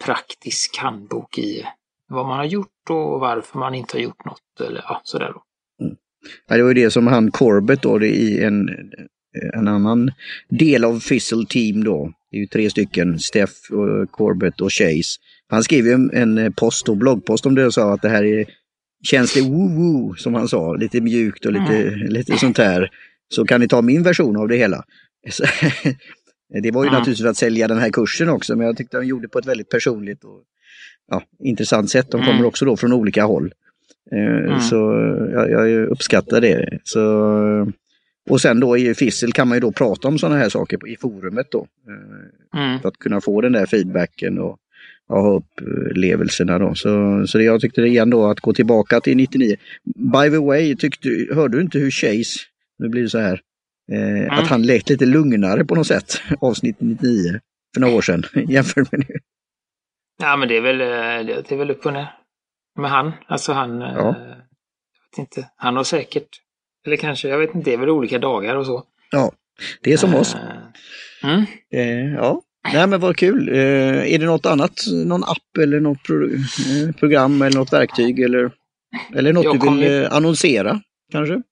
praktisk 0.04 0.78
handbok 0.78 1.38
i 1.38 1.64
vad 2.06 2.26
man 2.26 2.36
har 2.36 2.44
gjort 2.44 2.90
och 2.90 3.20
varför 3.20 3.58
man 3.58 3.74
inte 3.74 3.96
har 3.96 4.02
gjort 4.02 4.24
något. 4.24 4.60
Eller 4.60 4.84
ja, 4.88 5.00
sådär 5.04 5.32
då. 5.34 5.42
Ja, 6.48 6.56
det 6.56 6.62
var 6.62 6.70
ju 6.70 6.74
det 6.74 6.90
som 6.90 7.06
han 7.06 7.30
Corbett 7.30 7.82
då, 7.82 7.98
det 7.98 8.08
i 8.08 8.44
en, 8.44 8.68
en 9.54 9.68
annan 9.68 10.10
del 10.48 10.84
av 10.84 11.00
Fizzle 11.00 11.46
Team 11.48 11.84
då. 11.84 12.12
Det 12.30 12.36
är 12.36 12.40
ju 12.40 12.46
tre 12.46 12.70
stycken, 12.70 13.18
Steph, 13.18 13.52
Corbett 14.10 14.60
och 14.60 14.72
Chase. 14.72 15.18
Han 15.48 15.64
skrev 15.64 15.86
ju 15.86 15.92
en, 15.92 16.10
en 16.12 16.52
post 16.52 16.88
och 16.88 16.96
bloggpost 16.96 17.46
om 17.46 17.54
det 17.54 17.66
och 17.66 17.74
sa 17.74 17.94
att 17.94 18.02
det 18.02 18.08
här 18.08 18.24
är, 18.24 18.46
känns 19.02 19.34
det 19.34 19.40
woo-woo 19.40 20.14
som 20.16 20.34
han 20.34 20.48
sa, 20.48 20.74
lite 20.74 21.00
mjukt 21.00 21.46
och 21.46 21.52
lite, 21.52 21.76
mm. 21.76 22.08
lite 22.08 22.38
sånt 22.38 22.58
här. 22.58 22.90
Så 23.34 23.44
kan 23.44 23.60
ni 23.60 23.68
ta 23.68 23.82
min 23.82 24.02
version 24.02 24.36
av 24.36 24.48
det 24.48 24.56
hela. 24.56 24.84
det 26.62 26.70
var 26.70 26.84
ju 26.84 26.88
mm. 26.88 26.98
naturligtvis 26.98 27.22
för 27.22 27.30
att 27.30 27.36
sälja 27.36 27.68
den 27.68 27.78
här 27.78 27.90
kursen 27.90 28.28
också, 28.28 28.56
men 28.56 28.66
jag 28.66 28.76
tyckte 28.76 28.96
han 28.96 29.06
gjorde 29.06 29.28
på 29.28 29.38
ett 29.38 29.46
väldigt 29.46 29.70
personligt 29.70 30.24
och 30.24 30.44
ja, 31.10 31.22
intressant 31.44 31.90
sätt. 31.90 32.10
De 32.10 32.20
kommer 32.20 32.32
mm. 32.32 32.46
också 32.46 32.64
då 32.64 32.76
från 32.76 32.92
olika 32.92 33.24
håll. 33.24 33.52
Eh, 34.12 34.44
mm. 34.44 34.60
Så 34.60 34.76
jag, 35.32 35.50
jag, 35.50 35.88
uppskattar 35.88 36.40
det. 36.40 36.78
Så, 36.84 37.02
och 38.30 38.40
sen 38.40 38.60
då 38.60 38.76
i 38.76 38.94
Fissel 38.94 39.32
kan 39.32 39.48
man 39.48 39.56
ju 39.56 39.60
då 39.60 39.72
prata 39.72 40.08
om 40.08 40.18
sådana 40.18 40.38
här 40.38 40.48
saker 40.48 40.88
i 40.88 40.96
forumet 40.96 41.46
då. 41.50 41.66
Eh, 41.88 42.60
mm. 42.60 42.80
För 42.80 42.88
att 42.88 42.98
kunna 42.98 43.20
få 43.20 43.40
den 43.40 43.52
där 43.52 43.66
feedbacken 43.66 44.38
och 44.38 44.58
aha-upplevelserna 45.08 46.58
då. 46.58 46.74
Så, 46.74 47.24
så 47.26 47.40
jag 47.40 47.60
tyckte 47.60 47.80
det 47.80 47.88
igen 47.88 48.10
då 48.10 48.26
att 48.26 48.40
gå 48.40 48.52
tillbaka 48.52 49.00
till 49.00 49.16
99. 49.16 49.56
By 49.84 50.30
the 50.30 50.38
way, 50.38 50.76
tyckte, 50.76 51.08
hörde 51.34 51.56
du 51.56 51.62
inte 51.62 51.78
hur 51.78 51.90
Chase, 51.90 52.38
nu 52.78 52.88
blir 52.88 53.02
det 53.02 53.08
så 53.08 53.18
här, 53.18 53.40
eh, 53.92 54.20
mm. 54.20 54.30
att 54.30 54.48
han 54.48 54.62
lät 54.62 54.88
lite 54.88 55.06
lugnare 55.06 55.64
på 55.64 55.74
något 55.74 55.86
sätt, 55.86 56.22
avsnitt 56.40 56.76
99, 56.78 57.40
för 57.74 57.80
några 57.80 57.94
år 57.94 58.02
sedan 58.02 58.22
jämfört 58.48 58.92
med 58.92 59.04
nu? 59.08 59.14
Ja 60.20 60.36
men 60.36 60.48
det 60.48 60.56
är 60.56 60.60
väl, 60.60 60.80
eh, 60.80 61.26
det 61.26 61.52
är 61.52 61.56
väl 61.56 61.70
upp 61.70 61.86
och 61.86 61.92
ner 61.92 62.17
med 62.78 62.90
han. 62.90 63.12
Alltså 63.26 63.52
han, 63.52 63.82
eh, 63.82 63.92
ja. 63.96 64.04
jag 64.04 64.36
vet 65.10 65.18
inte, 65.18 65.50
han 65.56 65.76
har 65.76 65.84
säkert, 65.84 66.28
eller 66.86 66.96
kanske, 66.96 67.28
jag 67.28 67.38
vet 67.38 67.54
inte, 67.54 67.70
det 67.70 67.74
är 67.74 67.78
väl 67.78 67.90
olika 67.90 68.18
dagar 68.18 68.56
och 68.56 68.66
så. 68.66 68.84
Ja, 69.10 69.32
det 69.82 69.92
är 69.92 69.96
som 69.96 70.14
oss. 70.14 70.36
Mm. 71.22 71.44
Eh, 71.72 72.14
ja, 72.14 72.42
Nej 72.72 72.86
men 72.86 73.00
vad 73.00 73.16
kul. 73.16 73.48
Eh, 73.48 74.14
är 74.14 74.18
det 74.18 74.26
något 74.26 74.46
annat, 74.46 74.72
någon 75.06 75.24
app 75.24 75.58
eller 75.62 75.80
något 75.80 76.02
pro 76.02 76.24
eh, 76.24 76.94
program 76.98 77.42
eller 77.42 77.58
något 77.58 77.72
verktyg 77.72 78.20
eller, 78.20 78.50
eller 79.14 79.32
något 79.32 79.44
jag 79.44 79.60
du 79.60 79.70
vill 79.70 79.82
ju... 79.82 80.04
Eh, 80.04 80.12
annonsera 80.12 80.80
kanske? 81.12 81.42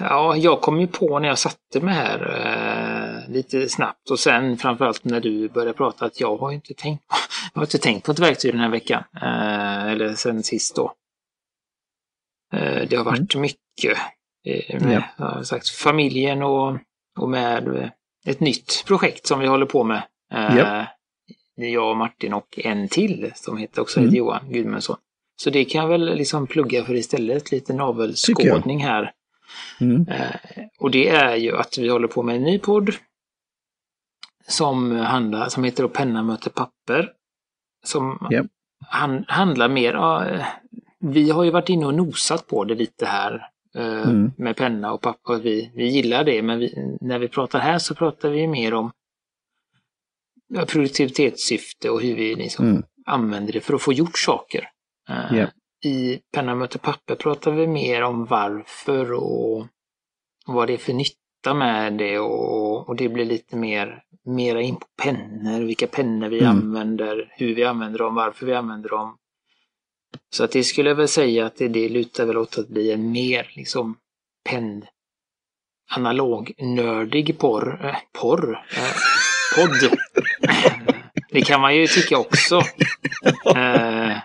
Ja, 0.00 0.36
jag 0.36 0.60
kom 0.60 0.80
ju 0.80 0.86
på 0.86 1.18
när 1.18 1.28
jag 1.28 1.38
satte 1.38 1.80
mig 1.80 1.94
här 1.94 2.20
eh, 2.20 2.59
lite 3.30 3.68
snabbt 3.68 4.10
och 4.10 4.18
sen 4.18 4.56
framförallt 4.56 5.04
när 5.04 5.20
du 5.20 5.48
började 5.48 5.72
prata 5.72 6.04
att 6.04 6.20
jag 6.20 6.36
har 6.36 6.52
inte 6.52 6.74
tänkt, 6.74 7.04
jag 7.54 7.60
har 7.60 7.66
inte 7.66 7.78
tänkt 7.78 8.06
på 8.06 8.12
ett 8.12 8.18
verktyg 8.18 8.52
den 8.52 8.60
här 8.60 8.70
veckan. 8.70 9.04
Eh, 9.22 9.86
eller 9.86 10.14
sen 10.14 10.42
sist 10.42 10.76
då. 10.76 10.92
Eh, 12.52 12.88
det 12.88 12.96
har 12.96 13.04
varit 13.04 13.34
mm. 13.34 13.42
mycket 13.42 13.98
med 14.80 15.02
ja. 15.16 15.44
sagt, 15.44 15.68
familjen 15.68 16.42
och, 16.42 16.78
och 17.18 17.28
med 17.28 17.90
ett 18.26 18.40
nytt 18.40 18.84
projekt 18.86 19.26
som 19.26 19.40
vi 19.40 19.46
håller 19.46 19.66
på 19.66 19.84
med. 19.84 20.02
Yep. 20.34 20.86
Jag 21.54 21.90
och 21.90 21.96
Martin 21.96 22.34
och 22.34 22.58
en 22.58 22.88
till 22.88 23.32
som 23.34 23.56
heter 23.56 23.82
också 23.82 24.00
mm. 24.00 24.14
Johan 24.14 24.52
Gudmundsson. 24.52 24.96
Så 25.42 25.50
det 25.50 25.64
kan 25.64 25.80
jag 25.80 25.88
väl 25.88 26.16
liksom 26.16 26.46
plugga 26.46 26.84
för 26.84 26.94
istället, 26.94 27.52
lite 27.52 27.72
navelskådning 27.72 28.84
här. 28.84 29.12
Mm. 29.80 30.08
Eh, 30.08 30.36
och 30.78 30.90
det 30.90 31.08
är 31.08 31.36
ju 31.36 31.56
att 31.56 31.78
vi 31.78 31.88
håller 31.88 32.08
på 32.08 32.22
med 32.22 32.36
en 32.36 32.42
ny 32.42 32.58
podd 32.58 32.90
som, 34.50 34.90
handlar, 34.90 35.48
som 35.48 35.64
heter 35.64 35.88
Penna 35.88 36.22
möter 36.22 36.50
papper. 36.50 37.12
Som 37.86 38.28
yep. 38.32 38.46
han, 38.86 39.24
handlar 39.28 39.68
mer, 39.68 39.92
ja, 39.92 40.24
vi 41.00 41.30
har 41.30 41.44
ju 41.44 41.50
varit 41.50 41.68
inne 41.68 41.86
och 41.86 41.94
nosat 41.94 42.46
på 42.46 42.64
det 42.64 42.74
lite 42.74 43.06
här 43.06 43.50
Eh, 43.74 44.08
mm. 44.08 44.32
med 44.36 44.56
penna 44.56 44.92
och 44.92 45.00
papper. 45.00 45.38
Vi, 45.38 45.70
vi 45.74 45.88
gillar 45.88 46.24
det, 46.24 46.42
men 46.42 46.58
vi, 46.58 46.96
när 47.00 47.18
vi 47.18 47.28
pratar 47.28 47.58
här 47.58 47.78
så 47.78 47.94
pratar 47.94 48.30
vi 48.30 48.46
mer 48.46 48.74
om 48.74 48.92
produktivitetssyfte 50.66 51.90
och 51.90 52.02
hur 52.02 52.16
vi 52.16 52.34
liksom 52.34 52.68
mm. 52.68 52.82
använder 53.06 53.52
det 53.52 53.60
för 53.60 53.74
att 53.74 53.82
få 53.82 53.92
gjort 53.92 54.18
saker. 54.18 54.68
Yeah. 55.32 55.50
I 55.84 56.20
Penna 56.32 56.54
möter 56.54 56.78
papper 56.78 57.14
pratar 57.14 57.50
vi 57.50 57.66
mer 57.66 58.02
om 58.02 58.24
varför 58.24 59.12
och 59.12 59.66
vad 60.46 60.66
det 60.66 60.72
är 60.72 60.78
för 60.78 60.92
nytta 60.92 61.19
fota 61.44 61.54
med 61.54 61.92
det 61.92 62.18
och, 62.18 62.88
och 62.88 62.96
det 62.96 63.08
blir 63.08 63.24
lite 63.24 63.56
mer 63.56 64.02
mera 64.24 64.62
in 64.62 64.76
på 64.76 64.86
pennor, 65.02 65.60
vilka 65.60 65.86
pennor 65.86 66.28
vi 66.28 66.38
Mm. 66.40 66.50
använder, 66.56 67.28
hur 67.36 67.54
vi 67.54 67.64
använder 67.64 67.98
dem, 67.98 68.14
varför 68.14 68.46
vi 68.46 68.54
använder 68.54 68.88
dem. 68.88 69.16
Så 70.30 70.44
att 70.44 70.52
det 70.52 70.64
skulle 70.64 70.88
jag 70.90 70.96
väl 70.96 71.08
säga 71.08 71.46
att 71.46 71.56
det, 71.56 71.68
det 71.68 71.88
lutar 71.88 72.24
väl 72.26 72.36
åt 72.38 72.58
att 72.58 72.68
bli 72.68 72.92
en 72.92 73.12
mer 73.12 73.50
liksom 73.56 73.96
penn 74.48 74.84
analog 75.96 76.52
nördig 76.58 77.38
porr, 77.38 77.80
äh, 77.84 77.96
porr, 78.20 78.64
äh, 78.76 78.92
podd. 79.56 79.98
det 81.30 81.40
kan 81.42 81.60
man 81.60 81.76
ju 81.76 81.86
tycka 81.86 82.18
också. 82.18 82.60
Eh, 83.56 84.16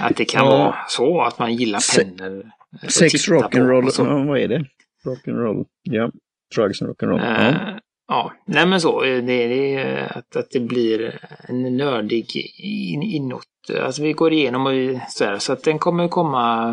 att 0.00 0.16
det 0.16 0.24
kan 0.24 0.44
Ja. 0.46 0.50
vara 0.50 0.76
så 0.88 1.20
att 1.22 1.38
man 1.38 1.54
gillar 1.54 1.80
pennor. 1.98 2.50
Sex 2.88 3.28
rock'n'roll, 3.28 4.26
vad 4.26 4.38
är 4.38 4.48
det? 4.48 4.64
Rock'n'roll, 5.06 5.64
ja. 5.82 6.10
Drugs 6.56 6.82
and 6.82 6.90
rock'n'roll. 6.90 7.18
Ja. 7.20 7.48
Eh, 7.48 7.76
ja, 8.08 8.32
nej 8.46 8.66
men 8.66 8.80
så. 8.80 9.04
eh, 9.04 9.24
Det, 9.24 9.46
det, 9.48 9.74
är 9.74 10.18
att, 10.18 10.36
att 10.36 10.50
det 10.50 10.60
blir 10.60 11.18
en 11.48 11.76
nördig 11.76 12.36
in, 12.58 13.02
inåt. 13.02 13.44
Alltså 13.80 14.02
vi 14.02 14.12
går 14.12 14.32
igenom 14.32 14.66
och 14.66 14.72
vi, 14.72 15.00
så 15.08 15.24
här, 15.24 15.38
så 15.38 15.52
att 15.52 15.64
den 15.64 15.78
kommer 15.78 16.08
komma. 16.08 16.70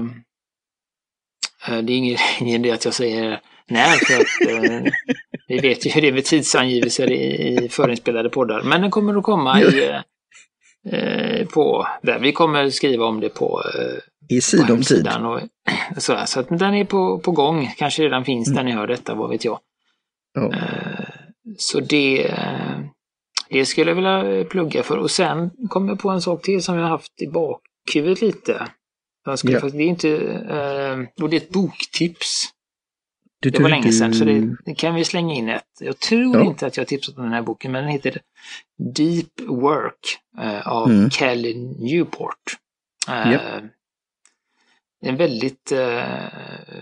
eh, 1.67 1.77
Det 1.77 1.93
är 1.93 1.97
ingen, 1.97 2.17
ingen 2.39 2.55
idé 2.65 2.71
att 2.71 2.85
jag 2.85 2.93
säger 2.93 3.41
när, 3.67 3.95
för 4.05 4.13
att 4.21 4.63
eh, 4.63 4.91
vi 5.47 5.59
vet 5.59 5.85
ju 5.85 5.89
hur 5.91 6.01
det 6.01 6.07
är 6.07 6.13
med 6.13 6.25
tidsangivelser 6.25 7.11
i, 7.11 7.57
i 7.65 7.69
förinspelade 7.69 8.29
poddar. 8.29 8.61
Men 8.63 8.81
den 8.81 8.91
kommer 8.91 9.15
att 9.17 9.23
komma 9.23 9.61
i, 9.61 9.83
eh, 9.89 9.95
eh, 9.95 10.01
på, 11.53 11.87
där. 12.01 12.19
Vi 12.19 12.31
kommer 12.31 12.69
skriva 12.69 13.05
om 13.05 13.19
det 13.19 13.29
på 13.29 13.61
eh, 13.75 14.35
I 14.37 14.41
sidom 14.41 14.81
tid. 14.81 15.07
och 15.25 15.41
så, 15.97 16.17
så 16.25 16.39
att 16.39 16.47
den 16.49 16.73
är 16.73 16.85
på, 16.85 17.19
på 17.19 17.31
gång. 17.31 17.73
Kanske 17.77 18.03
redan 18.03 18.25
finns 18.25 18.53
där 18.53 18.63
ni 18.63 18.71
hör 18.71 18.87
detta, 18.87 19.15
vad 19.15 19.29
vet 19.29 19.45
jag. 19.45 19.59
Ja. 20.33 20.51
Eh, 20.53 21.05
Så 21.57 21.79
det, 21.79 22.27
eh, 22.27 22.79
det 23.49 23.65
skulle 23.65 23.91
jag 23.91 23.95
vilja 23.95 24.43
plugga 24.45 24.83
för. 24.83 24.97
Och 24.97 25.11
sen 25.11 25.49
kommer 25.69 25.89
jag 25.89 25.99
på 25.99 26.09
en 26.09 26.21
sak 26.21 26.41
till 26.41 26.63
som 26.63 26.75
jag 26.75 26.81
har 26.83 26.89
haft 26.89 27.21
i 27.21 27.27
bakhuvudet 27.27 28.21
lite. 28.21 28.67
Jag 29.25 29.39
skulle 29.39 29.53
Ja. 29.53 29.59
faktiskt, 29.59 29.77
det 29.77 29.83
är 29.83 29.87
inte, 29.87 30.09
eh, 30.17 31.23
och 31.23 31.29
det 31.29 31.35
är 31.35 31.41
ett 31.41 31.49
boktips. 31.49 32.45
Du, 33.41 33.49
Det 33.49 33.61
var 33.63 33.69
länge 33.69 33.91
sedan, 33.91 34.13
så 34.13 34.25
det, 34.25 34.55
det 34.65 34.75
kan 34.75 34.95
vi 34.95 35.05
slänga 35.05 35.33
in 35.33 35.49
ett. 35.49 35.63
Jag 35.79 35.99
tror 35.99 36.35
Ja. 36.37 36.43
inte 36.45 36.65
att 36.67 36.77
jag 36.77 36.81
har 36.81 36.87
tipsat 36.87 37.17
om 37.17 37.23
den 37.23 37.33
här 37.33 37.41
boken, 37.41 37.71
men 37.71 37.83
den 37.83 37.91
heter 37.91 38.21
Deep 38.95 39.39
Work 39.47 40.19
eh, 40.41 40.67
av 40.67 40.89
Mm. 40.89 41.09
Cal 41.09 41.41
Newport. 41.79 42.57
Eh, 43.09 43.31
Ja. 43.31 43.39
En 45.05 45.15
väldigt 45.15 45.71
eh, 45.71 46.25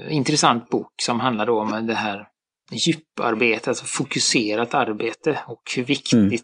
intressant 0.10 0.70
bok 0.70 0.94
som 1.02 1.20
handlar 1.20 1.50
om 1.50 1.88
det 1.88 1.94
här 1.94 2.28
djuparbete, 2.72 3.70
alltså 3.70 3.86
fokuserat 3.86 4.74
arbete 4.74 5.40
och 5.48 5.62
hur 5.76 5.84
viktigt 5.84 6.14
Mm. 6.24 6.38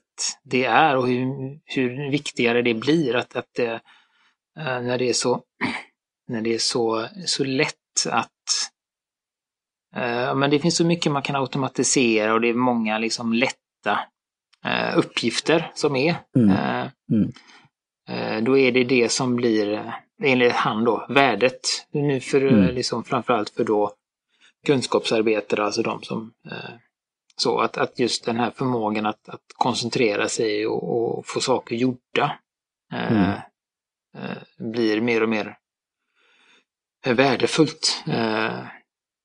det 0.43 0.65
är 0.65 0.95
och 0.97 1.07
hur, 1.07 1.25
hur 1.65 2.11
viktigare 2.11 2.61
det 2.61 2.73
blir 2.73 3.15
att, 3.15 3.35
att 3.35 3.49
det, 3.55 3.71
eh, 4.59 4.81
när 4.81 4.97
det 4.97 5.09
är 5.09 5.13
så, 5.13 5.41
när 6.27 6.41
det 6.41 6.53
är 6.53 6.59
så, 6.59 7.07
så 7.25 7.43
lätt 7.43 7.73
att 8.09 8.29
Men 10.35 10.49
det 10.49 10.59
finns 10.59 10.77
så 10.77 10.85
mycket 10.85 11.11
man 11.11 11.21
kan 11.21 11.35
automatisera 11.35 12.33
och 12.33 12.41
det 12.41 12.47
är 12.49 12.53
många 12.53 12.97
liksom 12.97 13.33
lätta 13.33 13.99
eh, 14.65 14.97
uppgifter 14.97 15.71
som 15.75 15.95
är. 15.95 16.15
Mm. 16.37 16.49
Eh, 16.49 16.87
Mm. 17.11 17.31
eh, 18.09 18.43
Då 18.43 18.57
är 18.57 18.71
det 18.71 18.83
det 18.83 19.09
som 19.11 19.35
blir, 19.35 19.73
eh, 19.73 19.93
enligt 20.23 20.51
han 20.53 20.83
då, 20.83 21.05
värdet. 21.09 21.59
Nu 21.91 22.19
för 22.19 22.45
eh, 22.45 22.53
Mm. 22.53 22.75
liksom 22.75 23.03
framförallt 23.03 23.49
för 23.49 23.63
då 23.63 23.93
kunskapsarbetare, 24.67 25.65
alltså 25.65 25.81
de 25.81 26.03
som 26.03 26.33
eh, 26.51 26.69
så 27.35 27.59
att, 27.59 27.77
att 27.77 27.99
just 27.99 28.25
den 28.25 28.37
här 28.37 28.51
förmågan 28.51 29.05
att, 29.05 29.29
att 29.29 29.41
koncentrera 29.55 30.27
sig 30.29 30.67
och, 30.67 31.17
och 31.17 31.27
få 31.27 31.39
saker 31.39 31.75
gjorda 31.75 32.39
eh, 32.93 33.11
Mm. 33.11 33.29
eh, 34.17 34.37
blir 34.71 35.01
mer 35.01 35.23
och 35.23 35.29
mer 35.29 35.57
eh, 37.05 37.13
värdefullt 37.15 38.03
eh, 38.07 38.59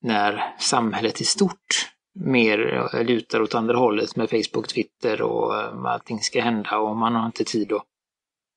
när 0.02 0.54
samhället 0.58 1.20
i 1.20 1.24
stort 1.24 1.88
mer 2.20 2.88
lutar 3.04 3.42
åt 3.42 3.54
andra 3.54 3.76
hållet 3.76 4.16
med 4.16 4.30
Facebook, 4.30 4.68
Twitter 4.68 5.22
och 5.22 5.56
eh, 5.56 5.84
allting 5.84 6.18
ska 6.20 6.40
hända 6.40 6.78
och 6.78 6.96
man 6.96 7.14
har 7.14 7.26
inte 7.26 7.44
tid 7.44 7.72
att, 7.72 7.82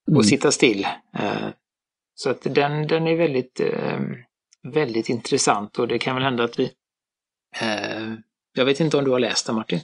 Mm. 0.07 0.19
att 0.19 0.25
sitta 0.25 0.51
still. 0.51 0.87
Eh, 1.19 1.47
Så 2.13 2.29
att 2.29 2.41
den, 2.55 2.87
den 2.87 3.07
är 3.07 3.15
väldigt, 3.15 3.59
eh, 3.59 3.99
väldigt 4.73 5.09
intressant 5.09 5.79
och 5.79 5.87
det 5.87 5.99
kan 5.99 6.15
väl 6.15 6.23
hända 6.23 6.43
att 6.43 6.59
vi 6.59 6.71
jag 8.53 8.65
vet 8.65 8.79
inte 8.79 8.97
om 8.97 9.03
du 9.03 9.11
har 9.11 9.19
läst 9.19 9.45
den 9.45 9.55
Martin? 9.55 9.79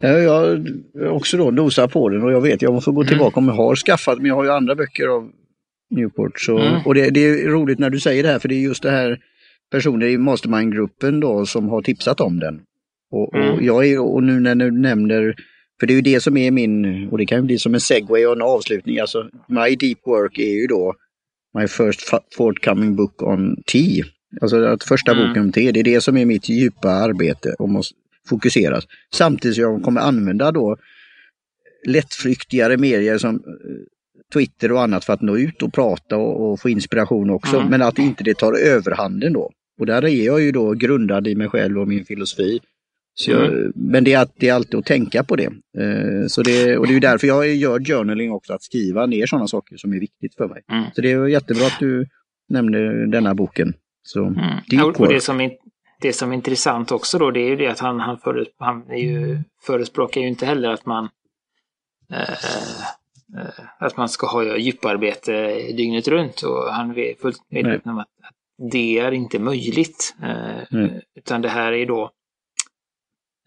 Ja, 0.00 0.08
jag 0.08 0.32
har 0.32 1.08
också 1.08 1.36
då 1.36 1.50
nosat 1.50 1.92
på 1.92 2.08
den 2.08 2.22
och 2.22 2.32
jag 2.32 2.40
vet, 2.40 2.62
jag 2.62 2.84
får 2.84 2.92
gå 2.92 3.00
Mm. 3.00 3.08
tillbaka 3.08 3.40
om 3.40 3.48
jag 3.48 3.54
har 3.54 3.76
skaffat, 3.76 4.18
men 4.18 4.26
jag 4.26 4.34
har 4.34 4.44
ju 4.44 4.50
andra 4.50 4.74
böcker 4.74 5.06
av 5.08 5.30
Newport. 5.90 6.40
Så, 6.40 6.58
Mm. 6.58 6.80
Och 6.84 6.94
det, 6.94 7.10
det 7.10 7.20
är 7.20 7.48
roligt 7.48 7.78
när 7.78 7.90
du 7.90 8.00
säger 8.00 8.22
det 8.22 8.28
här, 8.28 8.38
för 8.38 8.48
det 8.48 8.54
är 8.54 8.60
just 8.60 8.82
det 8.82 8.90
här 8.90 9.18
personer 9.74 10.06
i 10.06 10.18
Mastermind-gruppen 10.18 11.20
då 11.20 11.46
som 11.46 11.68
har 11.68 11.82
tipsat 11.82 12.20
om 12.20 12.38
den. 12.40 12.60
Och, 13.10 13.34
Mm. 13.34 13.50
och, 13.54 13.62
jag 13.62 13.86
är, 13.86 13.98
och 14.00 14.22
nu 14.22 14.40
när 14.40 14.54
du 14.54 14.70
nämner, 14.70 15.34
för 15.80 15.86
det 15.86 15.92
är 15.92 15.94
ju 15.94 16.00
det 16.02 16.20
som 16.20 16.36
är 16.36 16.50
min, 16.50 17.08
och 17.08 17.18
det 17.18 17.26
kan 17.26 17.38
ju 17.38 17.44
bli 17.44 17.58
som 17.58 17.74
en 17.74 17.80
segway 17.80 18.26
och 18.26 18.32
en 18.36 18.42
avslutning, 18.42 18.98
alltså 18.98 19.28
My 19.48 19.76
Deep 19.76 19.98
Work 20.06 20.38
är 20.38 20.60
ju 20.60 20.66
då 20.66 20.94
My 21.58 21.66
First 21.68 22.00
Forthcoming 22.36 22.96
Book 22.96 23.22
on 23.22 23.56
Tea. 23.72 24.04
Alltså 24.40 24.64
att 24.64 24.84
första 24.84 25.12
Mm. 25.12 25.28
boken 25.28 25.42
om 25.42 25.52
te, 25.52 25.72
det 25.72 25.80
är 25.80 25.84
det 25.84 26.00
som 26.00 26.16
är 26.16 26.24
mitt 26.26 26.48
djupa 26.48 26.88
arbete 26.90 27.54
och 27.58 27.68
måste 27.68 27.94
fokuseras. 28.28 28.84
Samtidigt 29.14 29.54
som 29.54 29.62
jag 29.62 29.82
kommer 29.82 30.00
använda 30.00 30.52
då 30.52 30.76
lättflyktigare 31.86 32.76
medier 32.76 33.18
som 33.18 33.34
eh, 33.34 33.40
Twitter 34.32 34.72
och 34.72 34.82
annat 34.82 35.04
för 35.04 35.12
att 35.12 35.22
nå 35.22 35.36
ut 35.36 35.62
och 35.62 35.72
prata 35.72 36.16
och, 36.16 36.52
och 36.52 36.60
få 36.60 36.68
inspiration 36.68 37.30
också. 37.30 37.56
Mm. 37.56 37.68
Men 37.70 37.82
att 37.82 37.98
inte 37.98 38.24
det 38.24 38.34
tar 38.38 38.52
överhanden 38.52 39.32
då. 39.32 39.50
Och 39.78 39.86
där 39.86 40.04
är 40.04 40.24
jag 40.26 40.42
ju 40.42 40.52
då 40.52 40.72
grundad 40.72 41.26
i 41.26 41.34
mig 41.34 41.48
själv 41.48 41.78
och 41.78 41.88
min 41.88 42.04
filosofi. 42.04 42.60
Jag, 43.26 43.72
Men 43.74 44.04
det 44.04 44.12
är, 44.12 44.22
att, 44.22 44.32
det 44.36 44.48
är 44.48 44.54
alltid 44.54 44.78
att 44.78 44.86
tänka 44.86 45.24
på 45.24 45.36
det. 45.36 45.44
Eh, 45.78 46.26
så 46.28 46.42
det. 46.42 46.78
Och 46.78 46.86
det 46.86 46.96
är 46.96 47.00
därför 47.00 47.26
jag 47.26 47.54
gör 47.54 47.80
journaling 47.80 48.32
också, 48.32 48.52
att 48.52 48.62
skriva 48.62 49.06
ner 49.06 49.26
sådana 49.26 49.46
saker 49.46 49.76
som 49.76 49.92
är 49.92 50.00
viktigt 50.00 50.34
för 50.34 50.48
mig. 50.48 50.62
Mm. 50.72 50.84
Så 50.94 51.00
det 51.00 51.12
är 51.12 51.26
jättebra 51.26 51.66
att 51.66 51.78
du 51.80 52.06
nämnde 52.48 53.06
denna 53.06 53.34
boken. 53.34 53.74
Så, 54.02 54.24
Mm. 54.24 54.84
Och 54.84 55.00
och 55.00 55.08
det 55.08 55.20
som, 55.20 55.40
är, 55.40 55.52
det 56.00 56.12
som 56.12 56.30
är 56.30 56.34
intressant 56.34 56.92
också 56.92 57.18
då, 57.18 57.30
det 57.30 57.40
är 57.40 57.48
ju 57.48 57.56
det 57.56 57.66
att 57.66 57.78
han, 57.78 58.00
han, 58.00 58.18
föres, 58.18 58.48
han 58.58 58.90
är 58.90 58.98
ju, 58.98 59.38
förespråkar 59.66 60.20
ju 60.20 60.28
inte 60.28 60.46
heller 60.46 60.68
att 60.68 60.86
man 60.86 61.08
eh, 62.12 62.20
eh, 63.40 63.64
att 63.78 63.96
man 63.96 64.08
ska 64.08 64.26
ha 64.26 64.56
djuparbete 64.56 65.56
dygnet 65.72 66.08
runt 66.08 66.42
och 66.42 66.72
han 66.72 66.90
är 66.90 67.20
fullt 67.20 67.42
medveten 67.50 67.92
om 67.92 67.98
att 67.98 68.08
det 68.72 68.98
är 68.98 69.12
inte 69.12 69.38
möjligt. 69.38 70.14
Eh, 70.22 70.62
Nej. 70.70 71.02
Utan 71.14 71.42
det 71.42 71.48
här 71.48 71.72
är 71.72 71.86
då 71.86 72.10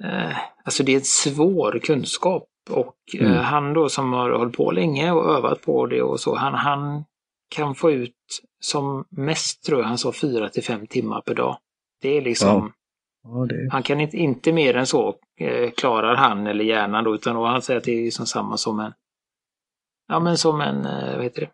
eh, 0.03 0.37
Alltså 0.63 0.83
det 0.83 0.91
är 0.91 0.95
en 0.97 1.03
svår 1.03 1.79
kunskap 1.83 2.47
och 2.69 2.95
eh, 3.19 3.25
Mm. 3.31 3.37
han 3.43 3.73
då 3.73 3.89
som 3.89 4.13
har 4.13 4.29
hållit 4.31 4.57
på 4.57 4.71
länge 4.71 5.11
och 5.11 5.35
övat 5.37 5.61
på 5.61 5.85
det 5.85 6.01
och 6.01 6.19
så, 6.19 6.35
han, 6.35 6.53
han 6.53 7.03
kan 7.49 7.75
få 7.75 7.91
ut 7.91 8.13
som 8.59 9.05
mest 9.09 9.63
tror 9.65 9.79
jag 9.79 9.87
han 9.87 9.97
sa 9.97 10.11
fyra 10.11 10.49
till 10.49 10.63
fem 10.63 10.87
timmar 10.87 11.21
per 11.21 11.33
dag. 11.35 11.57
Det 12.01 12.17
är 12.17 12.21
liksom, 12.21 12.49
Ja. 12.49 12.71
Ja, 13.23 13.45
det, 13.45 13.69
han 13.71 13.83
kan 13.83 14.01
inte, 14.01 14.17
inte 14.17 14.51
mer 14.53 14.73
än 14.77 14.87
så 14.87 15.15
klarar 15.77 16.15
han 16.15 16.47
eller 16.47 16.65
hjärnan 16.65 17.03
då, 17.03 17.15
utan 17.15 17.35
då 17.35 17.45
han 17.45 17.61
säger 17.61 17.77
att 17.77 17.83
det 17.83 18.07
är 18.07 18.11
som 18.11 18.25
samma 18.25 18.57
som 18.57 18.79
en, 18.79 18.93
ja 20.07 20.19
men 20.19 20.37
som 20.37 20.61
en, 20.61 20.83
vad 21.15 21.23
heter 21.23 21.41
det, 21.41 21.49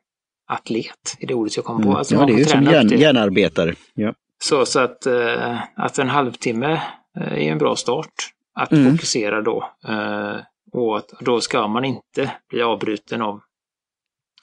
atlet, 0.54 1.18
är 1.20 1.28
det 1.28 1.34
ordet 1.34 1.56
jag 1.56 1.66
kom 1.66 1.78
på. 1.78 1.84
mm. 1.84 1.96
Alltså 1.96 2.14
ja, 2.16 2.20
man 2.20 2.28
det 2.28 2.34
är 2.34 2.38
ju 2.38 2.46
som 2.46 2.64
det. 2.66 2.96
hjärnarbetare. 2.96 3.76
Ja. 3.94 4.14
Så, 4.44 4.66
så 4.66 4.80
att, 4.80 5.06
eh, 5.06 5.60
att 5.76 6.00
en 6.00 6.10
halvtimme 6.10 6.72
eh, 7.18 7.34
är 7.34 7.52
en 7.52 7.58
bra 7.58 7.76
start 7.76 8.14
att 8.54 8.72
Mm. 8.72 8.92
fokusera 8.92 9.42
då. 9.42 9.70
Eh, 9.88 10.36
och 10.72 10.98
att 10.98 11.10
då 11.20 11.42
ska 11.42 11.68
man 11.68 11.86
inte 11.86 12.32
bli 12.50 12.62
avbruten 12.62 13.22
av, 13.22 13.42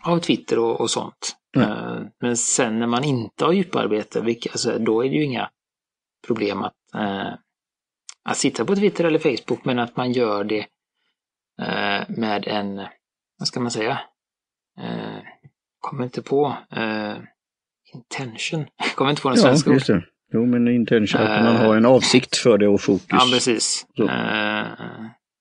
av 0.04 0.18
Twitter 0.18 0.58
och, 0.58 0.80
och 0.80 0.90
sånt. 0.90 1.36
Mm. 1.56 1.68
Eh, 1.70 2.00
men 2.20 2.36
sen 2.36 2.78
när 2.78 2.86
man 2.86 3.04
inte 3.04 3.44
har 3.44 3.52
djuparbete, 3.52 4.20
vilka, 4.20 4.50
alltså, 4.50 4.78
då 4.78 5.04
är 5.04 5.08
det 5.08 5.14
ju 5.16 5.24
inga 5.24 5.50
problem 6.26 6.62
att, 6.62 6.74
eh, 6.94 7.32
att 8.24 8.36
sitta 8.36 8.64
på 8.64 8.76
Twitter 8.76 9.04
eller 9.04 9.18
Facebook, 9.18 9.64
men 9.64 9.78
att 9.78 9.96
man 9.96 10.12
gör 10.12 10.44
det 10.44 10.66
eh, 11.62 12.04
med 12.08 12.46
en, 12.46 12.76
vad 13.38 13.48
ska 13.48 13.60
man 13.60 13.70
säga, 13.70 13.98
kommer 15.80 16.04
inte 16.04 16.22
på, 16.22 16.56
eh, 16.76 17.14
intention, 17.94 18.66
kommer 18.94 19.10
inte 19.10 19.22
på 19.22 19.28
den 19.28 19.38
Ja, 19.38 19.42
svenska 19.42 19.70
just 19.72 19.86
det. 19.86 20.02
Jo, 20.32 20.46
men 20.46 20.68
intention, 20.68 21.20
att 21.20 21.44
man 21.44 21.56
Eh. 21.56 21.62
har 21.66 21.76
en 21.76 21.86
avsikt 21.86 22.36
för 22.36 22.58
det 22.58 22.68
och 22.68 22.80
fokus. 22.80 23.06
Ja, 23.08 23.18
precis. 23.32 23.86
Så. 23.96 24.08
Eh, 24.08 24.66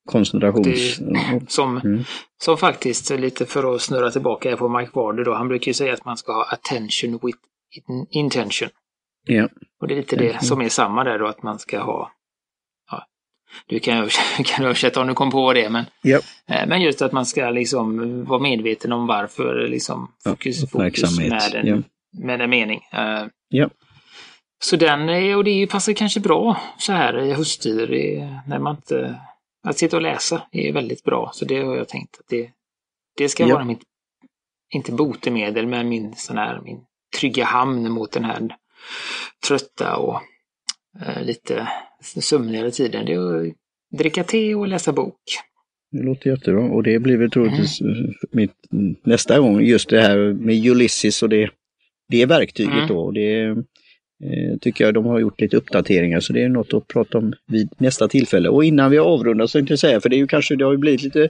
koncentrations... 0.10 0.98
Det- 0.98 1.42
som, 1.52 1.78
Mm. 1.78 2.04
som 2.44 2.58
faktiskt, 2.58 3.10
lite 3.10 3.46
för 3.46 3.76
att 3.76 3.82
snurra 3.82 4.12
tillbaka 4.12 4.58
på 4.58 4.70
Mike 4.70 4.92
Warder 4.94 5.24
då, 5.24 5.34
han 5.34 5.48
brukar 5.48 5.68
ju 5.70 5.74
säga 5.74 5.94
att 5.94 6.06
man 6.06 6.18
ska 6.18 6.34
ha 6.34 6.44
attention 6.52 7.20
with 7.24 7.38
in- 7.90 8.08
intention. 8.10 8.70
Ja. 9.26 9.48
Och 9.82 9.88
det 9.88 9.94
är 9.94 9.96
lite 9.98 10.16
det 10.16 10.30
Mm. 10.30 10.42
som 10.42 10.62
är 10.62 10.70
samma 10.70 11.04
där 11.04 11.20
då, 11.20 11.28
att 11.28 11.44
man 11.44 11.60
ska 11.60 11.80
ha 11.80 12.12
du 13.68 13.80
kan, 13.80 14.10
kan 14.46 14.66
översätta 14.66 15.02
om 15.02 15.08
du 15.08 15.14
kom 15.14 15.32
på 15.32 15.54
det. 15.54 15.70
Men, 15.70 15.86
ja. 16.02 16.20
men 16.48 16.82
just 16.82 17.02
att 17.02 17.12
man 17.12 17.26
ska 17.26 17.50
liksom 17.50 18.26
vara 18.26 18.40
medveten 18.40 18.92
om 18.92 19.08
varför 19.08 19.68
liksom 19.68 20.12
fokus, 20.24 20.62
ja, 20.62 20.68
fokus 20.68 21.18
med, 21.18 21.56
en, 21.56 21.68
ja. 21.68 21.78
med 22.12 22.42
en 22.42 22.50
mening. 22.50 22.82
Ja. 23.50 23.70
Så 24.62 24.76
den, 24.76 25.36
och 25.36 25.44
det 25.44 25.68
passar 25.68 25.94
kanske 25.94 26.20
bra 26.20 26.62
så 26.78 26.94
här 26.94 27.20
i 27.20 27.34
hösttider 27.34 27.88
när 28.48 28.60
man 28.60 28.76
inte... 28.76 29.16
Att 29.64 29.78
sitta 29.78 29.96
och 29.96 30.02
läsa 30.02 30.42
är 30.52 30.74
väldigt 30.74 31.04
bra, 31.04 31.32
så 31.34 31.46
det 31.46 31.62
har 31.62 31.76
jag 31.76 31.88
tänkt 31.88 32.20
att 32.20 32.28
det, 32.30 32.50
det 33.18 33.30
ska 33.30 33.48
vara 33.48 33.66
mitt, 33.66 33.82
inte 34.74 34.92
botemedel, 34.92 35.68
men 35.68 35.90
min 35.90 36.16
sån 36.16 36.38
här, 36.38 36.62
min 36.64 36.86
trygga 37.20 37.46
hamn 37.46 37.92
mot 37.92 38.12
den 38.12 38.26
här 38.26 38.56
trötta 39.48 39.96
och 39.96 40.16
eh, 40.16 40.22
lite 41.22 41.68
sömnigare 42.02 42.72
tiden. 42.72 43.06
Det 43.06 43.14
är 43.14 43.48
att 43.48 43.54
dricka 43.98 44.24
te 44.24 44.56
och 44.56 44.68
läsa 44.68 44.94
bok. 44.94 45.20
Det 45.92 46.04
låter 46.04 46.30
jättebra 46.30 46.64
och 46.64 46.84
det 46.84 47.00
blir 47.00 47.18
väl 47.18 47.32
troligtvis 47.32 47.82
mm. 47.82 48.14
mitt 48.32 48.56
nästa 49.04 49.40
gång, 49.40 49.62
just 49.62 49.90
det 49.90 50.02
här 50.02 50.34
med 50.34 50.66
Ulysses 50.66 51.24
och 51.24 51.30
det, 51.30 51.50
det 52.10 52.26
verktyget 52.26 52.74
mm. 52.74 52.88
då. 52.88 53.12
Det 53.12 53.42
eh, 54.24 54.58
tycker 54.62 54.86
jag 54.86 54.94
de 54.94 55.06
har 55.06 55.20
gjort 55.20 55.42
lite 55.42 55.58
uppdateringar 55.58 56.20
så 56.20 56.34
det 56.34 56.44
är 56.44 56.50
något 56.50 56.74
att 56.74 56.88
prata 56.88 57.18
om 57.18 57.34
vid 57.48 57.70
nästa 57.78 58.08
tillfälle. 58.08 58.50
Och 58.50 58.64
innan 58.64 58.92
vi 58.92 59.00
avrundar 59.00 59.48
så 59.48 59.58
tänkte 59.58 59.72
jag 59.72 59.80
säga, 59.80 60.02
för 60.02 60.10
det 60.10 60.16
är 60.16 60.18
ju 60.18 60.28
kanske, 60.28 60.56
det 60.56 60.66
har 60.66 60.72
ju 60.72 60.78
blivit 60.78 61.04
lite 61.04 61.30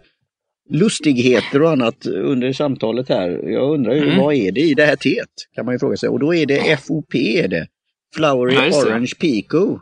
lustigheter 0.70 1.62
och 1.62 1.72
annat 1.72 2.06
under 2.06 2.54
samtalet 2.54 3.10
här. 3.10 3.30
Jag 3.50 3.74
undrar 3.74 3.94
ju, 3.94 4.04
mm. 4.04 4.18
vad 4.18 4.34
är 4.34 4.52
det 4.52 4.62
i 4.62 4.74
det 4.74 4.86
här 4.86 4.96
teet? 4.96 5.30
Kan 5.56 5.66
man 5.66 5.76
ju 5.76 5.80
fråga 5.80 5.98
sig. 5.98 6.10
Och 6.10 6.20
då 6.20 6.36
är 6.36 6.46
det 6.46 6.78
FOP, 6.80 7.16
är 7.16 7.48
det. 7.48 7.68
Flowery 8.16 8.56
ja, 8.56 8.82
Orange 8.82 9.12
Pico. 9.20 9.80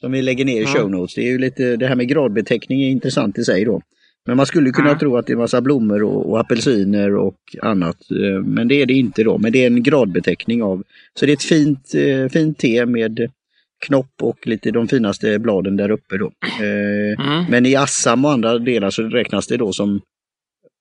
Som 0.00 0.12
vi 0.12 0.22
lägger 0.22 0.44
ner 0.44 0.62
i 0.62 0.66
show 0.66 0.90
notes. 0.90 1.14
Det 1.14 1.20
är 1.20 1.30
ju 1.30 1.38
lite, 1.38 1.76
det 1.76 1.86
här 1.86 1.96
med 1.96 2.08
gradbeteckning 2.08 2.82
är 2.82 2.90
intressant 2.90 3.38
i 3.38 3.44
sig 3.44 3.64
då. 3.64 3.82
Men 4.26 4.36
man 4.36 4.46
skulle 4.46 4.70
kunna 4.70 4.88
ja. 4.88 4.98
tro 4.98 5.16
att 5.16 5.26
det 5.26 5.32
är 5.32 5.36
massa 5.36 5.60
blommor 5.60 6.02
och, 6.02 6.30
och, 6.30 6.40
apelsiner 6.40 7.16
och 7.16 7.38
annat. 7.62 8.10
Eh, 8.10 8.42
men 8.44 8.68
det 8.68 8.82
är 8.82 8.86
det 8.86 8.94
inte 8.94 9.22
då. 9.22 9.38
Men 9.38 9.52
det 9.52 9.62
är 9.62 9.66
en 9.66 9.82
gradbeteckning 9.82 10.62
av. 10.62 10.82
Så 11.14 11.26
det 11.26 11.32
är 11.32 11.36
ett 11.36 11.42
fint, 11.42 11.94
eh, 11.94 12.28
fint 12.28 12.58
te 12.58 12.86
med 12.86 13.30
knopp 13.86 14.12
och 14.22 14.46
lite 14.46 14.70
de 14.70 14.88
finaste 14.88 15.38
bladen 15.38 15.76
där 15.76 15.90
uppe 15.90 16.18
då. 16.18 16.32
Eh, 16.60 17.26
mm. 17.26 17.44
Men 17.50 17.66
i 17.66 17.76
Assam 17.76 18.24
och 18.24 18.32
andra 18.32 18.58
delar 18.58 18.90
så 18.90 19.02
räknas 19.02 19.46
det 19.46 19.56
då 19.56 19.72
som 19.72 20.00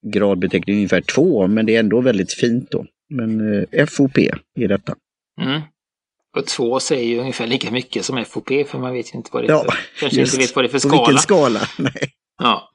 gradbeteckning 0.08 0.76
ungefär 0.76 1.02
två, 1.02 1.48
men 1.48 1.66
det 1.66 1.76
är 1.76 1.80
ändå 1.80 2.02
väldigt 2.02 2.34
fint 2.34 2.72
då. 2.72 2.86
Men 3.10 3.66
FOP 3.88 4.18
är 4.18 4.68
detta. 4.68 4.96
Mm. 5.42 5.62
Och 6.38 6.46
två 6.46 6.80
säger 6.80 7.06
ju 7.06 7.20
ungefär 7.20 7.48
lika 7.48 7.72
mycket 7.72 8.06
som 8.06 8.26
FOP, 8.26 8.48
för 8.48 8.78
man 8.78 8.94
vet 8.94 9.14
ju 9.14 9.18
inte 9.18 9.30
vad 9.34 9.44
det 9.44 9.54
är 9.54 9.58
för, 9.58 9.78
kanske 10.00 10.20
just, 10.20 10.34
inte 10.34 10.46
vet 10.46 10.56
vad 10.56 10.66
det 10.66 10.68
är 10.68 10.72
för 10.72 10.80
skala. 10.80 10.98
Vilken 10.98 11.18
skala? 11.18 11.60
Nej. 11.78 12.12
Ja. 12.38 12.72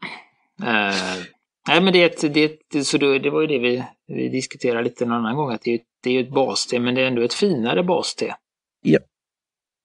Uh, 0.61 1.25
nej, 1.68 1.81
men 1.81 1.92
det, 1.92 2.22
det, 2.35 2.59
det, 2.70 2.85
så 2.85 2.98
det, 2.98 3.18
det 3.18 3.31
var 3.31 3.40
ju 3.40 3.46
det 3.46 3.59
vi, 3.59 3.85
vi 4.07 4.29
diskuterade 4.29 4.83
lite 4.83 5.07
någon 5.07 5.18
annan 5.18 5.37
gång, 5.37 5.53
att 5.53 5.62
det 5.62 5.75
är, 5.75 5.81
det 6.03 6.11
är 6.11 6.20
ett 6.20 6.31
baste, 6.31 6.79
men 6.79 6.94
det 6.94 7.03
är 7.03 7.07
ändå 7.07 7.22
ett 7.22 7.35
finare 7.35 7.83
baste. 7.83 8.37
Ja. 8.83 8.98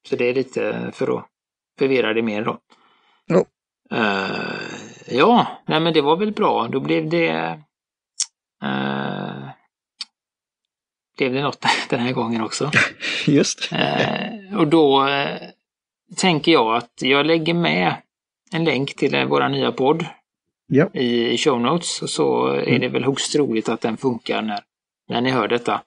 Så 0.09 0.15
det 0.15 0.25
är 0.25 0.33
lite 0.33 0.91
för 0.93 1.17
att 1.17 1.25
förvirra 1.79 2.13
det 2.13 2.21
mer 2.21 2.45
då. 2.45 2.59
Ja. 3.25 3.45
Uh, 3.93 5.17
ja, 5.17 5.47
nej 5.67 5.79
men 5.79 5.93
det 5.93 6.01
var 6.01 6.17
väl 6.17 6.31
bra. 6.31 6.67
Då 6.67 6.79
blev 6.79 7.09
det... 7.09 7.59
Uh, 8.63 9.46
blev 11.17 11.33
det 11.33 11.41
något 11.41 11.65
den 11.89 11.99
här 11.99 12.11
gången 12.11 12.41
också. 12.41 12.71
Just. 13.27 13.69
Uh, 13.73 14.59
och 14.59 14.67
då 14.67 15.03
uh, 15.03 15.37
tänker 16.17 16.51
jag 16.51 16.75
att 16.75 16.93
jag 17.01 17.25
lägger 17.25 17.53
med 17.53 17.95
en 18.51 18.63
länk 18.63 18.95
till 18.95 19.25
vår 19.29 19.49
nya 19.49 19.71
podd 19.71 20.05
ja. 20.67 20.89
i 20.93 21.37
show 21.37 21.61
notes. 21.61 22.13
Så 22.13 22.47
är 22.47 22.67
mm. 22.67 22.81
det 22.81 22.87
väl 22.87 23.03
högst 23.03 23.33
troligt 23.33 23.69
att 23.69 23.81
den 23.81 23.97
funkar 23.97 24.41
när, 24.41 24.59
när 25.09 25.21
ni 25.21 25.31
hör 25.31 25.47
detta. 25.47 25.81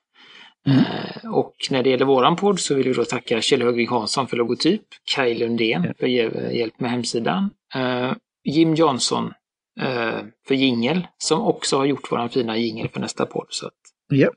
Mm. 0.67 0.79
Eh, 0.79 1.35
och 1.35 1.55
när 1.71 1.83
det 1.83 1.91
gäller 1.91 2.05
våran 2.05 2.37
podd 2.37 2.61
så 2.61 2.75
vill 2.75 2.89
vi 2.89 2.93
då 2.93 3.05
tacka 3.05 3.41
Kjell 3.41 3.63
Högvik 3.63 3.91
Hansson 3.91 4.29
för 4.29 4.37
logotyp, 4.37 4.83
Kaj 5.15 5.35
Lundén 5.35 5.85
ja. 5.85 5.93
för 5.99 6.07
hjälp 6.07 6.81
med 6.81 6.91
hemsidan, 6.91 7.51
eh, 7.75 8.13
Jim 8.45 8.75
Jansson 8.75 9.33
eh, 9.81 10.21
för 10.49 10.55
jingel, 10.55 11.07
som 11.19 11.41
också 11.41 11.77
har 11.77 11.85
gjort 11.85 12.13
våran 12.13 12.29
fina 12.29 12.57
jingel 12.57 12.89
för 12.89 13.01
nästa 13.01 13.27
podd. 13.27 13.47
Så 13.49 13.67
att, 13.67 13.73
ja. 14.09 14.31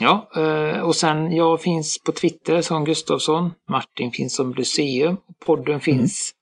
Ja, 0.00 0.30
och 0.82 0.96
sen 0.96 1.36
jag 1.36 1.62
finns 1.62 1.98
på 2.04 2.12
Twitter 2.12 2.62
som 2.62 2.84
Gustavsson, 2.84 3.50
Martin 3.70 4.10
finns 4.10 4.34
som 4.34 4.54
Luceum, 4.54 5.16
podden 5.44 5.80
finns 5.80 6.34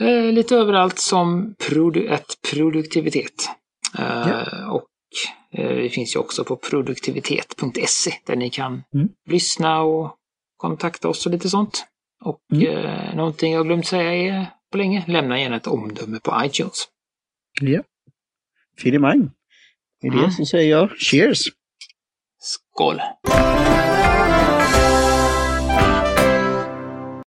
mm. 0.00 0.34
lite 0.34 0.56
överallt 0.56 0.98
som 0.98 1.54
produ 1.68 2.18
produktivitet. 2.50 3.50
Ja. 3.98 4.46
Och 4.70 4.90
vi 5.50 5.84
eh, 5.84 5.90
finns 5.90 6.16
ju 6.16 6.20
också 6.20 6.44
på 6.44 6.56
produktivitet.se 6.56 8.12
där 8.26 8.36
ni 8.36 8.50
kan 8.50 8.82
mm. 8.94 9.08
lyssna 9.26 9.82
och 9.82 10.16
kontakta 10.56 11.08
oss 11.08 11.26
och 11.26 11.32
lite 11.32 11.48
sånt. 11.48 11.86
Och 12.24 12.40
mm. 12.52 12.76
eh, 12.76 13.14
någonting 13.14 13.52
jag 13.52 13.66
glömt 13.66 13.86
säga 13.86 14.14
är 14.14 14.46
på 14.72 14.78
länge, 14.78 15.04
lämna 15.06 15.40
gärna 15.40 15.56
ett 15.56 15.66
omdöme 15.66 16.20
på 16.22 16.42
iTunes. 16.44 16.88
Ja. 17.60 17.82
Finemang. 18.78 19.30
Med 20.02 20.12
det 20.12 20.18
mm. 20.18 20.30
så 20.30 20.46
säger 20.46 20.70
jag 20.70 20.90
cheers! 20.90 21.48
Scola. 22.42 23.18